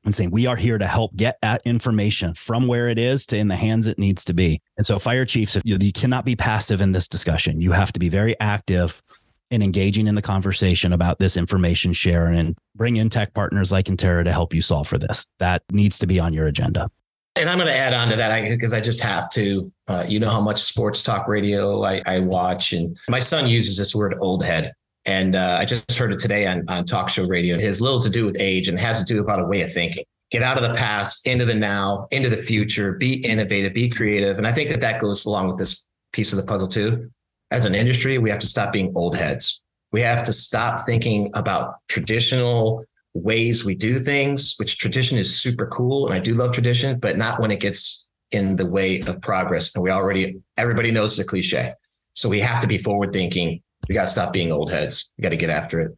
and 0.05 0.15
saying 0.15 0.31
we 0.31 0.47
are 0.47 0.57
here 0.57 0.79
to 0.79 0.87
help 0.87 1.15
get 1.17 1.39
that 1.43 1.63
information 1.65 2.35
from 2.35 2.67
where 2.67 2.89
it 2.89 2.99
is 2.99 3.27
to 3.27 3.37
in 3.37 3.49
the 3.49 3.57
hands 3.57 3.87
it 3.87 3.99
needs 3.99 4.25
to 4.27 4.35
be. 4.35 4.61
And 4.77 4.87
so, 4.87 4.99
fire 4.99 5.25
chiefs, 5.25 5.57
you, 5.65 5.77
you 5.81 5.93
cannot 5.93 6.25
be 6.25 6.37
passive 6.37 6.81
in 6.81 6.93
this 6.93 7.09
discussion, 7.09 7.61
you 7.61 7.73
have 7.73 7.93
to 7.93 8.01
be 8.01 8.09
very 8.09 8.39
active 8.41 9.03
in 9.51 9.63
engaging 9.63 10.07
in 10.07 10.15
the 10.15 10.23
conversation 10.23 10.93
about 10.93 11.19
this 11.19 11.37
information 11.37 11.93
sharing 11.93 12.39
and 12.39 12.57
bring 12.75 12.97
in 12.97 13.09
tech 13.09 13.35
partners 13.35 13.71
like 13.71 13.87
Intterra 13.87 14.25
to 14.25 14.33
help 14.33 14.53
you 14.53 14.61
solve 14.61 14.89
for 14.89 14.99
this. 14.99 15.27
That 15.39 15.63
needs 15.71 15.99
to 16.01 16.07
be 16.07 16.19
on 16.19 16.33
your 16.33 16.47
agenda. 16.47 16.91
And 17.37 17.49
I'm 17.49 17.59
going 17.59 17.69
to 17.69 17.77
add 17.77 17.95
on 17.95 18.09
to 18.11 18.17
that 18.17 18.49
because 18.49 18.73
I, 18.73 18.79
I, 18.79 18.81
just 18.81 19.03
have 19.03 19.29
to. 19.31 19.73
Uh, 19.89 20.05
you 20.09 20.21
know 20.21 20.31
how 20.31 20.41
much 20.41 20.63
sports 20.63 21.03
talk 21.03 21.27
radio 21.27 21.83
I, 21.83 22.01
I, 22.07 22.21
watch, 22.21 22.73
and 22.73 22.97
my 23.09 23.19
son 23.19 23.49
uses 23.49 23.77
this 23.77 23.95
word 23.95 24.15
"old 24.21 24.45
head." 24.45 24.73
And 25.07 25.37
uh, 25.37 25.59
I 25.61 25.65
just 25.65 25.93
heard 25.97 26.13
it 26.13 26.19
today 26.19 26.47
on, 26.47 26.65
on 26.69 26.87
talk 26.87 27.09
show 27.09 27.27
radio. 27.27 27.57
It 27.57 27.61
has 27.63 27.81
little 27.81 28.01
to 28.01 28.11
do 28.11 28.25
with 28.25 28.37
age 28.41 28.69
and 28.69 28.79
it 28.79 28.81
has 28.81 29.05
to 29.05 29.05
do 29.05 29.21
about 29.21 29.41
a 29.41 29.47
way 29.47 29.63
of 29.63 29.73
thinking. 29.73 30.05
Get 30.31 30.43
out 30.43 30.57
of 30.57 30.69
the 30.69 30.75
past, 30.75 31.27
into 31.27 31.45
the 31.45 31.55
now, 31.55 32.09
into 32.11 32.29
the 32.29 32.37
future, 32.37 32.95
be 32.95 33.15
innovative, 33.25 33.75
be 33.75 33.89
creative. 33.89 34.39
And 34.39 34.47
I 34.47 34.53
think 34.53 34.71
that 34.71 34.81
that 34.81 35.01
goes 35.01 35.27
along 35.27 35.49
with 35.49 35.59
this 35.59 35.87
piece 36.13 36.33
of 36.33 36.39
the 36.39 36.47
puzzle 36.47 36.69
too. 36.69 37.11
As 37.51 37.65
an 37.65 37.75
industry, 37.75 38.19
we 38.19 38.31
have 38.31 38.41
to 38.41 38.47
stop 38.47 38.73
being 38.73 38.93
old 38.97 39.17
heads. 39.17 39.63
We 39.93 40.01
have 40.01 40.25
to 40.25 40.33
stop 40.33 40.87
thinking 40.87 41.31
about 41.35 41.77
traditional 41.89 42.85
ways 43.13 43.65
we 43.65 43.77
do 43.77 43.99
things, 43.99 44.55
which 44.59 44.79
tradition 44.79 45.19
is 45.19 45.41
super 45.41 45.67
cool. 45.67 46.07
And 46.07 46.15
I 46.15 46.19
do 46.19 46.35
love 46.35 46.53
tradition, 46.53 46.99
but 46.99 47.17
not 47.17 47.41
when 47.41 47.51
it 47.51 47.61
gets 47.61 48.11
in 48.33 48.57
the 48.57 48.67
way 48.67 49.01
of 49.07 49.21
progress. 49.21 49.75
And 49.75 49.85
we 49.85 49.91
already, 49.91 50.41
everybody 50.57 50.91
knows 50.91 51.17
the 51.17 51.25
cliche. 51.25 51.75
So 52.15 52.29
we 52.29 52.41
have 52.41 52.61
to 52.61 52.67
be 52.67 52.79
forward 52.79 53.13
thinking. 53.13 53.63
We 53.89 53.95
got 53.95 54.05
to 54.05 54.09
stop 54.09 54.33
being 54.33 54.53
old 54.53 54.73
heads. 54.73 55.13
We 55.19 55.23
got 55.23 55.31
to 55.31 55.37
get 55.37 55.51
after 55.51 55.81
it. 55.81 55.97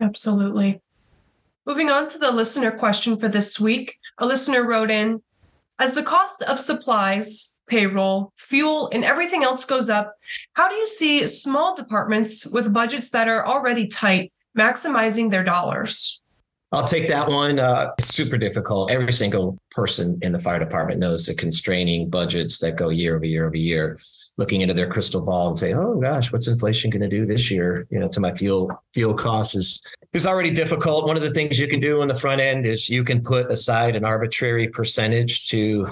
Absolutely. 0.00 0.80
Moving 1.66 1.90
on 1.90 2.08
to 2.08 2.18
the 2.18 2.30
listener 2.30 2.70
question 2.70 3.16
for 3.16 3.28
this 3.28 3.58
week. 3.58 3.96
A 4.18 4.26
listener 4.26 4.64
wrote 4.64 4.90
in 4.90 5.20
As 5.78 5.92
the 5.92 6.02
cost 6.02 6.42
of 6.42 6.60
supplies, 6.60 7.58
payroll, 7.68 8.32
fuel, 8.36 8.88
and 8.92 9.04
everything 9.04 9.42
else 9.42 9.64
goes 9.64 9.90
up, 9.90 10.14
how 10.52 10.68
do 10.68 10.74
you 10.76 10.86
see 10.86 11.26
small 11.26 11.74
departments 11.74 12.46
with 12.46 12.72
budgets 12.72 13.10
that 13.10 13.28
are 13.28 13.46
already 13.46 13.88
tight 13.88 14.32
maximizing 14.56 15.30
their 15.30 15.44
dollars? 15.44 16.22
I'll 16.76 16.86
take 16.86 17.08
that 17.08 17.26
one. 17.26 17.58
Uh, 17.58 17.92
it's 17.98 18.14
super 18.14 18.36
difficult. 18.36 18.90
Every 18.90 19.10
single 19.10 19.58
person 19.70 20.18
in 20.20 20.32
the 20.32 20.38
fire 20.38 20.58
department 20.58 21.00
knows 21.00 21.24
the 21.24 21.34
constraining 21.34 22.10
budgets 22.10 22.58
that 22.58 22.76
go 22.76 22.90
year 22.90 23.16
over 23.16 23.24
year 23.24 23.46
over 23.46 23.56
year, 23.56 23.98
looking 24.36 24.60
into 24.60 24.74
their 24.74 24.86
crystal 24.86 25.22
ball 25.22 25.48
and 25.48 25.58
say, 25.58 25.72
"Oh 25.72 25.98
gosh, 25.98 26.30
what's 26.32 26.48
inflation 26.48 26.90
going 26.90 27.00
to 27.00 27.08
do 27.08 27.24
this 27.24 27.50
year?" 27.50 27.86
You 27.90 28.00
know, 28.00 28.08
to 28.08 28.20
my 28.20 28.34
fuel 28.34 28.70
fuel 28.92 29.14
costs 29.14 29.54
is 29.54 29.82
is 30.12 30.26
already 30.26 30.50
difficult. 30.50 31.06
One 31.06 31.16
of 31.16 31.22
the 31.22 31.32
things 31.32 31.58
you 31.58 31.66
can 31.66 31.80
do 31.80 32.02
on 32.02 32.08
the 32.08 32.14
front 32.14 32.42
end 32.42 32.66
is 32.66 32.90
you 32.90 33.04
can 33.04 33.22
put 33.22 33.50
aside 33.50 33.96
an 33.96 34.04
arbitrary 34.04 34.68
percentage 34.68 35.48
to 35.48 35.86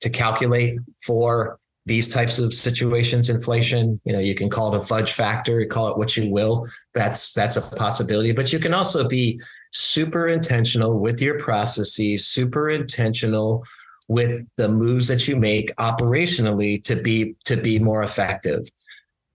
to 0.00 0.08
calculate 0.08 0.78
for 1.04 1.58
these 1.86 2.08
types 2.08 2.38
of 2.38 2.52
situations 2.52 3.30
inflation 3.30 4.00
you 4.04 4.12
know 4.12 4.18
you 4.18 4.34
can 4.34 4.50
call 4.50 4.72
it 4.72 4.78
a 4.78 4.80
fudge 4.84 5.12
factor 5.12 5.64
call 5.64 5.88
it 5.88 5.96
what 5.96 6.14
you 6.14 6.30
will 6.30 6.66
that's 6.92 7.32
that's 7.32 7.56
a 7.56 7.76
possibility 7.76 8.32
but 8.32 8.52
you 8.52 8.58
can 8.58 8.74
also 8.74 9.08
be 9.08 9.40
super 9.72 10.26
intentional 10.26 10.98
with 10.98 11.20
your 11.20 11.38
processes, 11.38 12.26
super 12.26 12.70
intentional 12.70 13.64
with 14.08 14.44
the 14.56 14.68
moves 14.68 15.08
that 15.08 15.28
you 15.28 15.36
make 15.36 15.74
operationally 15.76 16.82
to 16.84 16.96
be 16.96 17.34
to 17.44 17.56
be 17.56 17.78
more 17.78 18.02
effective. 18.02 18.62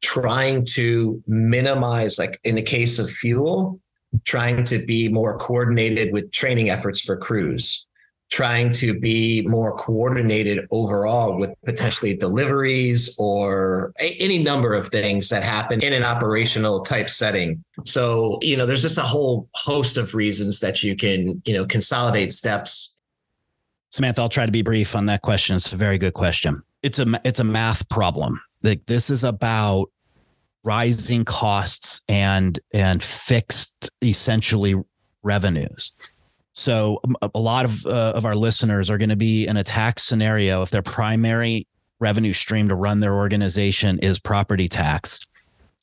Trying 0.01 0.65
to 0.73 1.23
minimize, 1.25 2.19
like 2.19 2.39
in 2.43 2.55
the 2.55 2.61
case 2.61 2.99
of 2.99 3.09
fuel, 3.09 3.79
trying 4.23 4.63
to 4.65 4.85
be 4.85 5.07
more 5.07 5.37
coordinated 5.37 6.13
with 6.13 6.31
training 6.31 6.69
efforts 6.69 7.01
for 7.01 7.17
crews 7.17 7.84
trying 8.31 8.73
to 8.73 8.99
be 8.99 9.43
more 9.45 9.75
coordinated 9.75 10.65
overall 10.71 11.37
with 11.37 11.53
potentially 11.63 12.15
deliveries 12.15 13.15
or 13.19 13.93
a, 14.01 14.15
any 14.19 14.41
number 14.41 14.73
of 14.73 14.87
things 14.87 15.29
that 15.29 15.43
happen 15.43 15.83
in 15.83 15.93
an 15.93 16.03
operational 16.03 16.81
type 16.81 17.09
setting. 17.09 17.63
So, 17.83 18.39
you 18.41 18.57
know, 18.57 18.65
there's 18.65 18.81
just 18.81 18.97
a 18.97 19.01
whole 19.01 19.47
host 19.53 19.97
of 19.97 20.15
reasons 20.15 20.59
that 20.59 20.83
you 20.83 20.95
can, 20.95 21.41
you 21.45 21.53
know, 21.53 21.65
consolidate 21.65 22.31
steps. 22.31 22.97
Samantha, 23.91 24.21
I'll 24.21 24.29
try 24.29 24.45
to 24.45 24.51
be 24.51 24.63
brief 24.63 24.95
on 24.95 25.05
that 25.05 25.21
question. 25.21 25.55
It's 25.55 25.71
a 25.71 25.77
very 25.77 25.97
good 25.97 26.13
question. 26.13 26.61
It's 26.83 26.99
a 26.99 27.21
it's 27.23 27.39
a 27.39 27.43
math 27.43 27.87
problem. 27.89 28.39
Like 28.61 28.85
this 28.85 29.09
is 29.09 29.23
about 29.23 29.87
rising 30.63 31.23
costs 31.23 32.01
and 32.09 32.59
and 32.73 33.01
fixed 33.01 33.89
essentially 34.01 34.75
revenues 35.23 35.91
so 36.55 36.99
um, 37.03 37.15
a 37.21 37.39
lot 37.39 37.65
of 37.65 37.85
uh, 37.85 38.13
of 38.15 38.25
our 38.25 38.35
listeners 38.35 38.89
are 38.89 38.97
going 38.97 39.09
to 39.09 39.15
be 39.15 39.45
in 39.45 39.57
a 39.57 39.63
tax 39.63 40.03
scenario 40.03 40.61
if 40.61 40.71
their 40.71 40.81
primary 40.81 41.67
revenue 41.99 42.33
stream 42.33 42.69
to 42.69 42.75
run 42.75 43.01
their 43.01 43.13
organization 43.13 43.99
is 43.99 44.19
property 44.19 44.67
tax. 44.67 45.27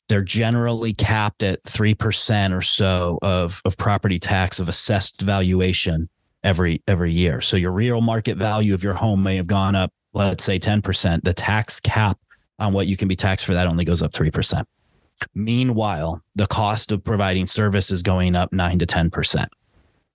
They're 0.09 0.21
generally 0.21 0.93
capped 0.93 1.43
at 1.43 1.63
3% 1.63 2.55
or 2.55 2.61
so 2.61 3.17
of, 3.21 3.61
of 3.65 3.77
property 3.77 4.19
tax 4.19 4.59
of 4.59 4.67
assessed 4.67 5.21
valuation 5.21 6.09
every 6.43 6.81
every 6.87 7.11
year. 7.11 7.39
So 7.39 7.55
your 7.55 7.71
real 7.71 8.01
market 8.01 8.37
value 8.37 8.73
of 8.73 8.83
your 8.83 8.95
home 8.95 9.23
may 9.23 9.37
have 9.37 9.47
gone 9.47 9.75
up, 9.75 9.93
let's 10.13 10.43
say 10.43 10.59
10%. 10.59 11.23
The 11.23 11.33
tax 11.33 11.79
cap 11.79 12.17
on 12.59 12.73
what 12.73 12.87
you 12.87 12.97
can 12.97 13.07
be 13.07 13.15
taxed 13.15 13.45
for 13.45 13.53
that 13.53 13.67
only 13.67 13.85
goes 13.85 14.01
up 14.01 14.11
3%. 14.11 14.63
Meanwhile, 15.35 16.21
the 16.35 16.47
cost 16.47 16.91
of 16.91 17.03
providing 17.03 17.47
service 17.47 17.91
is 17.91 18.01
going 18.01 18.35
up 18.35 18.51
9 18.51 18.79
to 18.79 18.85
10% 18.85 19.47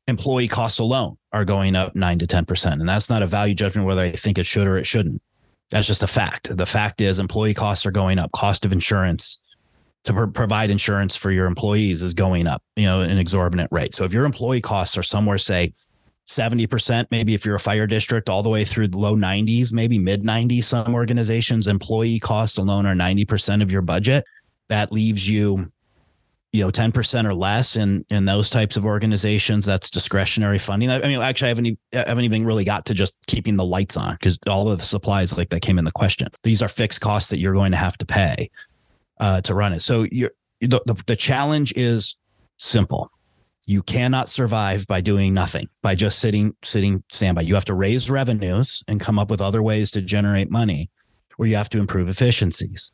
employee 0.08 0.48
costs 0.48 0.78
alone 0.78 1.16
are 1.32 1.44
going 1.44 1.76
up 1.76 1.94
nine 1.94 2.18
to 2.18 2.26
10%. 2.26 2.72
And 2.72 2.88
that's 2.88 3.10
not 3.10 3.22
a 3.22 3.26
value 3.26 3.54
judgment 3.54 3.86
whether 3.86 4.02
I 4.02 4.10
think 4.10 4.38
it 4.38 4.46
should 4.46 4.66
or 4.66 4.78
it 4.78 4.86
shouldn't. 4.86 5.22
That's 5.70 5.86
just 5.86 6.02
a 6.02 6.06
fact. 6.06 6.56
The 6.56 6.66
fact 6.66 7.00
is 7.02 7.18
employee 7.18 7.54
costs 7.54 7.84
are 7.84 7.90
going 7.90 8.18
up. 8.18 8.32
Cost 8.32 8.64
of 8.64 8.72
insurance 8.72 9.40
to 10.04 10.14
pr- 10.14 10.26
provide 10.26 10.70
insurance 10.70 11.14
for 11.14 11.30
your 11.30 11.46
employees 11.46 12.02
is 12.02 12.14
going 12.14 12.46
up, 12.46 12.62
you 12.74 12.86
know, 12.86 13.02
an 13.02 13.18
exorbitant 13.18 13.70
rate. 13.70 13.94
So 13.94 14.04
if 14.04 14.12
your 14.12 14.24
employee 14.24 14.62
costs 14.62 14.96
are 14.96 15.02
somewhere, 15.02 15.36
say 15.36 15.72
70%, 16.26 17.06
maybe 17.10 17.34
if 17.34 17.44
you're 17.44 17.56
a 17.56 17.60
fire 17.60 17.86
district 17.86 18.30
all 18.30 18.42
the 18.42 18.48
way 18.48 18.64
through 18.64 18.88
the 18.88 18.98
low 18.98 19.14
90s, 19.14 19.72
maybe 19.72 19.98
mid 19.98 20.22
90s, 20.22 20.64
some 20.64 20.94
organizations, 20.94 21.66
employee 21.66 22.18
costs 22.18 22.56
alone 22.56 22.86
are 22.86 22.94
90% 22.94 23.62
of 23.62 23.70
your 23.70 23.82
budget. 23.82 24.24
That 24.70 24.90
leaves 24.90 25.28
you 25.28 25.70
you 26.52 26.62
know 26.62 26.70
10% 26.70 27.24
or 27.24 27.34
less 27.34 27.76
in 27.76 28.04
in 28.08 28.24
those 28.24 28.48
types 28.48 28.76
of 28.76 28.84
organizations 28.86 29.66
that's 29.66 29.90
discretionary 29.90 30.58
funding. 30.58 30.90
I 30.90 31.00
mean 31.00 31.20
actually 31.20 31.46
i 31.46 31.48
haven't 31.48 31.66
even, 31.66 31.78
I 31.92 32.08
haven't 32.08 32.24
even 32.24 32.46
really 32.46 32.64
got 32.64 32.86
to 32.86 32.94
just 32.94 33.18
keeping 33.26 33.56
the 33.56 33.64
lights 33.64 33.96
on 33.96 34.14
because 34.14 34.38
all 34.48 34.70
of 34.70 34.78
the 34.78 34.84
supplies 34.84 35.36
like 35.36 35.50
that 35.50 35.60
came 35.60 35.78
in 35.78 35.84
the 35.84 35.92
question 35.92 36.28
these 36.42 36.62
are 36.62 36.68
fixed 36.68 37.00
costs 37.00 37.30
that 37.30 37.38
you're 37.38 37.54
going 37.54 37.72
to 37.72 37.76
have 37.76 37.98
to 37.98 38.06
pay 38.06 38.50
uh, 39.20 39.40
to 39.42 39.54
run 39.54 39.72
it. 39.72 39.80
So 39.80 40.06
you're 40.10 40.30
the, 40.60 40.80
the, 40.86 41.02
the 41.06 41.16
challenge 41.16 41.72
is 41.76 42.16
simple. 42.58 43.10
You 43.66 43.82
cannot 43.82 44.28
survive 44.28 44.86
by 44.86 45.00
doing 45.00 45.34
nothing 45.34 45.68
by 45.82 45.94
just 45.94 46.18
sitting 46.18 46.54
sitting 46.64 47.04
standby. 47.12 47.42
You 47.42 47.54
have 47.54 47.66
to 47.66 47.74
raise 47.74 48.08
revenues 48.08 48.82
and 48.88 49.00
come 49.00 49.18
up 49.18 49.30
with 49.30 49.40
other 49.40 49.62
ways 49.62 49.90
to 49.92 50.02
generate 50.02 50.50
money 50.50 50.90
or 51.38 51.46
you 51.46 51.56
have 51.56 51.68
to 51.70 51.78
improve 51.78 52.08
efficiencies 52.08 52.92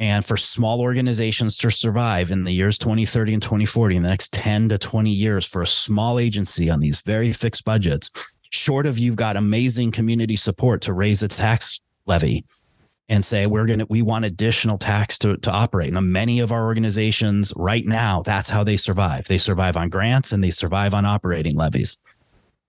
and 0.00 0.24
for 0.24 0.38
small 0.38 0.80
organizations 0.80 1.58
to 1.58 1.70
survive 1.70 2.30
in 2.30 2.44
the 2.44 2.52
years 2.52 2.78
2030 2.78 3.34
and 3.34 3.42
2040, 3.42 3.96
in 3.96 4.02
the 4.02 4.08
next 4.08 4.32
10 4.32 4.70
to 4.70 4.78
20 4.78 5.10
years, 5.10 5.46
for 5.46 5.60
a 5.60 5.66
small 5.66 6.18
agency 6.18 6.70
on 6.70 6.80
these 6.80 7.02
very 7.02 7.34
fixed 7.34 7.66
budgets, 7.66 8.10
short 8.50 8.86
of 8.86 8.98
you've 8.98 9.14
got 9.14 9.36
amazing 9.36 9.90
community 9.90 10.36
support 10.36 10.80
to 10.80 10.94
raise 10.94 11.22
a 11.22 11.28
tax 11.28 11.82
levy 12.06 12.46
and 13.10 13.22
say 13.24 13.46
we're 13.46 13.66
going 13.66 13.80
to 13.80 13.86
we 13.90 14.00
want 14.00 14.24
additional 14.24 14.78
tax 14.78 15.18
to, 15.18 15.36
to 15.36 15.50
operate. 15.50 15.92
Now 15.92 16.00
many 16.00 16.40
of 16.40 16.50
our 16.50 16.64
organizations 16.64 17.52
right 17.54 17.84
now 17.84 18.22
that's 18.22 18.48
how 18.48 18.64
they 18.64 18.78
survive. 18.78 19.28
They 19.28 19.38
survive 19.38 19.76
on 19.76 19.90
grants 19.90 20.32
and 20.32 20.42
they 20.42 20.50
survive 20.50 20.94
on 20.94 21.04
operating 21.04 21.56
levies 21.56 21.98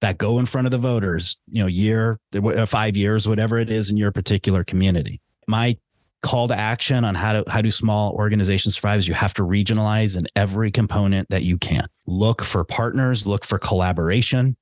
that 0.02 0.18
go 0.18 0.38
in 0.38 0.48
front 0.48 0.68
of 0.68 0.72
the 0.72 0.78
voters 0.78 1.40
you 1.50 1.62
know 1.62 1.68
year 1.68 2.20
uh, 2.36 2.66
five 2.66 2.98
years 2.98 3.28
whatever 3.28 3.58
it 3.58 3.70
is 3.70 3.90
in 3.90 3.96
your 3.96 4.12
particular 4.12 4.66
community. 4.66 5.22
My 5.48 5.78
call 6.22 6.48
to 6.48 6.58
action 6.58 7.04
on 7.04 7.16
how 7.16 7.34
to 7.34 7.50
how 7.50 7.62
do 7.62 7.72
small 7.72 8.14
organizations 8.14 8.76
survive 8.76 9.00
is 9.00 9.08
you 9.08 9.14
have 9.14 9.34
to 9.34 9.44
regionalize 9.44 10.18
in 10.18 10.28
every 10.36 10.72
component 10.72 11.30
that 11.30 11.44
you 11.44 11.58
can. 11.58 11.86
Look 12.06 12.44
for 12.44 12.64
partners, 12.64 13.26
look 13.26 13.44
for 13.44 13.58
collaboration, 13.58 14.56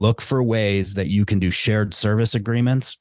look 0.00 0.20
for 0.20 0.42
ways 0.42 0.94
that 0.94 1.08
you 1.08 1.24
can 1.24 1.38
do 1.38 1.50
shared 1.50 1.94
service 1.94 2.34
agreements 2.34 2.98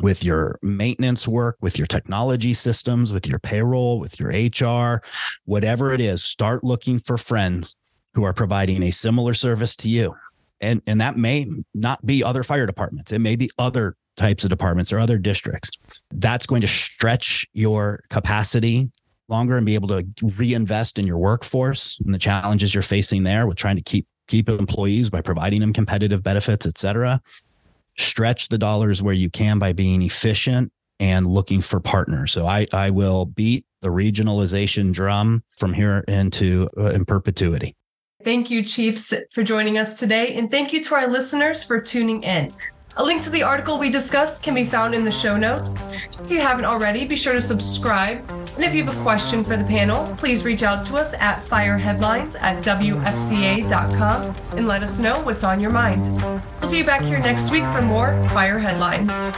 with 0.00 0.22
your 0.22 0.58
maintenance 0.62 1.26
work, 1.26 1.56
with 1.60 1.78
your 1.78 1.86
technology 1.86 2.52
systems, 2.52 3.12
with 3.12 3.26
your 3.26 3.38
payroll, 3.38 3.98
with 3.98 4.20
your 4.20 4.30
HR, 4.30 5.02
whatever 5.46 5.92
it 5.92 6.00
is, 6.00 6.22
start 6.22 6.62
looking 6.62 6.98
for 6.98 7.16
friends 7.16 7.76
who 8.14 8.22
are 8.22 8.34
providing 8.34 8.82
a 8.82 8.90
similar 8.90 9.34
service 9.34 9.74
to 9.76 9.88
you. 9.88 10.14
And 10.60 10.80
and 10.86 11.00
that 11.00 11.16
may 11.16 11.46
not 11.74 12.04
be 12.06 12.24
other 12.24 12.42
fire 12.42 12.66
departments. 12.66 13.12
It 13.12 13.18
may 13.18 13.36
be 13.36 13.50
other 13.58 13.96
types 14.16 14.44
of 14.44 14.50
departments 14.50 14.92
or 14.92 14.98
other 14.98 15.18
districts. 15.18 15.70
That's 16.10 16.46
going 16.46 16.62
to 16.62 16.68
stretch 16.68 17.46
your 17.52 18.02
capacity 18.10 18.90
longer 19.28 19.56
and 19.56 19.66
be 19.66 19.74
able 19.74 19.88
to 19.88 20.06
reinvest 20.22 20.98
in 20.98 21.06
your 21.06 21.18
workforce 21.18 21.98
and 22.04 22.14
the 22.14 22.18
challenges 22.18 22.74
you're 22.74 22.82
facing 22.82 23.24
there 23.24 23.46
with 23.46 23.56
trying 23.56 23.76
to 23.76 23.82
keep 23.82 24.06
keep 24.28 24.48
employees 24.48 25.08
by 25.08 25.20
providing 25.20 25.60
them 25.60 25.72
competitive 25.72 26.22
benefits, 26.22 26.66
et 26.66 26.78
cetera. 26.78 27.20
Stretch 27.96 28.48
the 28.48 28.58
dollars 28.58 29.02
where 29.02 29.14
you 29.14 29.30
can 29.30 29.58
by 29.58 29.72
being 29.72 30.02
efficient 30.02 30.72
and 30.98 31.26
looking 31.26 31.60
for 31.60 31.80
partners. 31.80 32.32
So 32.32 32.46
I 32.46 32.66
I 32.72 32.90
will 32.90 33.26
beat 33.26 33.64
the 33.82 33.88
regionalization 33.88 34.92
drum 34.92 35.42
from 35.56 35.72
here 35.74 36.04
into 36.08 36.68
uh, 36.78 36.90
in 36.90 37.04
perpetuity. 37.04 37.76
Thank 38.24 38.50
you, 38.50 38.64
Chiefs, 38.64 39.14
for 39.32 39.44
joining 39.44 39.78
us 39.78 39.94
today. 39.94 40.34
And 40.34 40.50
thank 40.50 40.72
you 40.72 40.82
to 40.84 40.94
our 40.94 41.06
listeners 41.06 41.62
for 41.62 41.80
tuning 41.80 42.24
in. 42.24 42.52
A 42.98 43.04
link 43.04 43.22
to 43.24 43.30
the 43.30 43.42
article 43.42 43.78
we 43.78 43.90
discussed 43.90 44.42
can 44.42 44.54
be 44.54 44.64
found 44.64 44.94
in 44.94 45.04
the 45.04 45.10
show 45.10 45.36
notes. 45.36 45.92
If 46.18 46.30
you 46.30 46.40
haven't 46.40 46.64
already, 46.64 47.04
be 47.04 47.14
sure 47.14 47.34
to 47.34 47.40
subscribe. 47.42 48.26
And 48.30 48.64
if 48.64 48.72
you 48.72 48.84
have 48.84 48.96
a 48.96 49.02
question 49.02 49.44
for 49.44 49.58
the 49.58 49.64
panel, 49.64 50.06
please 50.16 50.44
reach 50.44 50.62
out 50.62 50.86
to 50.86 50.96
us 50.96 51.12
at 51.12 51.44
fireheadlines 51.44 52.40
at 52.40 52.64
WFCA.com 52.64 54.34
and 54.56 54.66
let 54.66 54.82
us 54.82 54.98
know 54.98 55.20
what's 55.20 55.44
on 55.44 55.60
your 55.60 55.72
mind. 55.72 56.22
We'll 56.22 56.70
see 56.70 56.78
you 56.78 56.86
back 56.86 57.02
here 57.02 57.18
next 57.18 57.50
week 57.50 57.64
for 57.64 57.82
more 57.82 58.14
Fire 58.30 58.58
Headlines. 58.58 59.30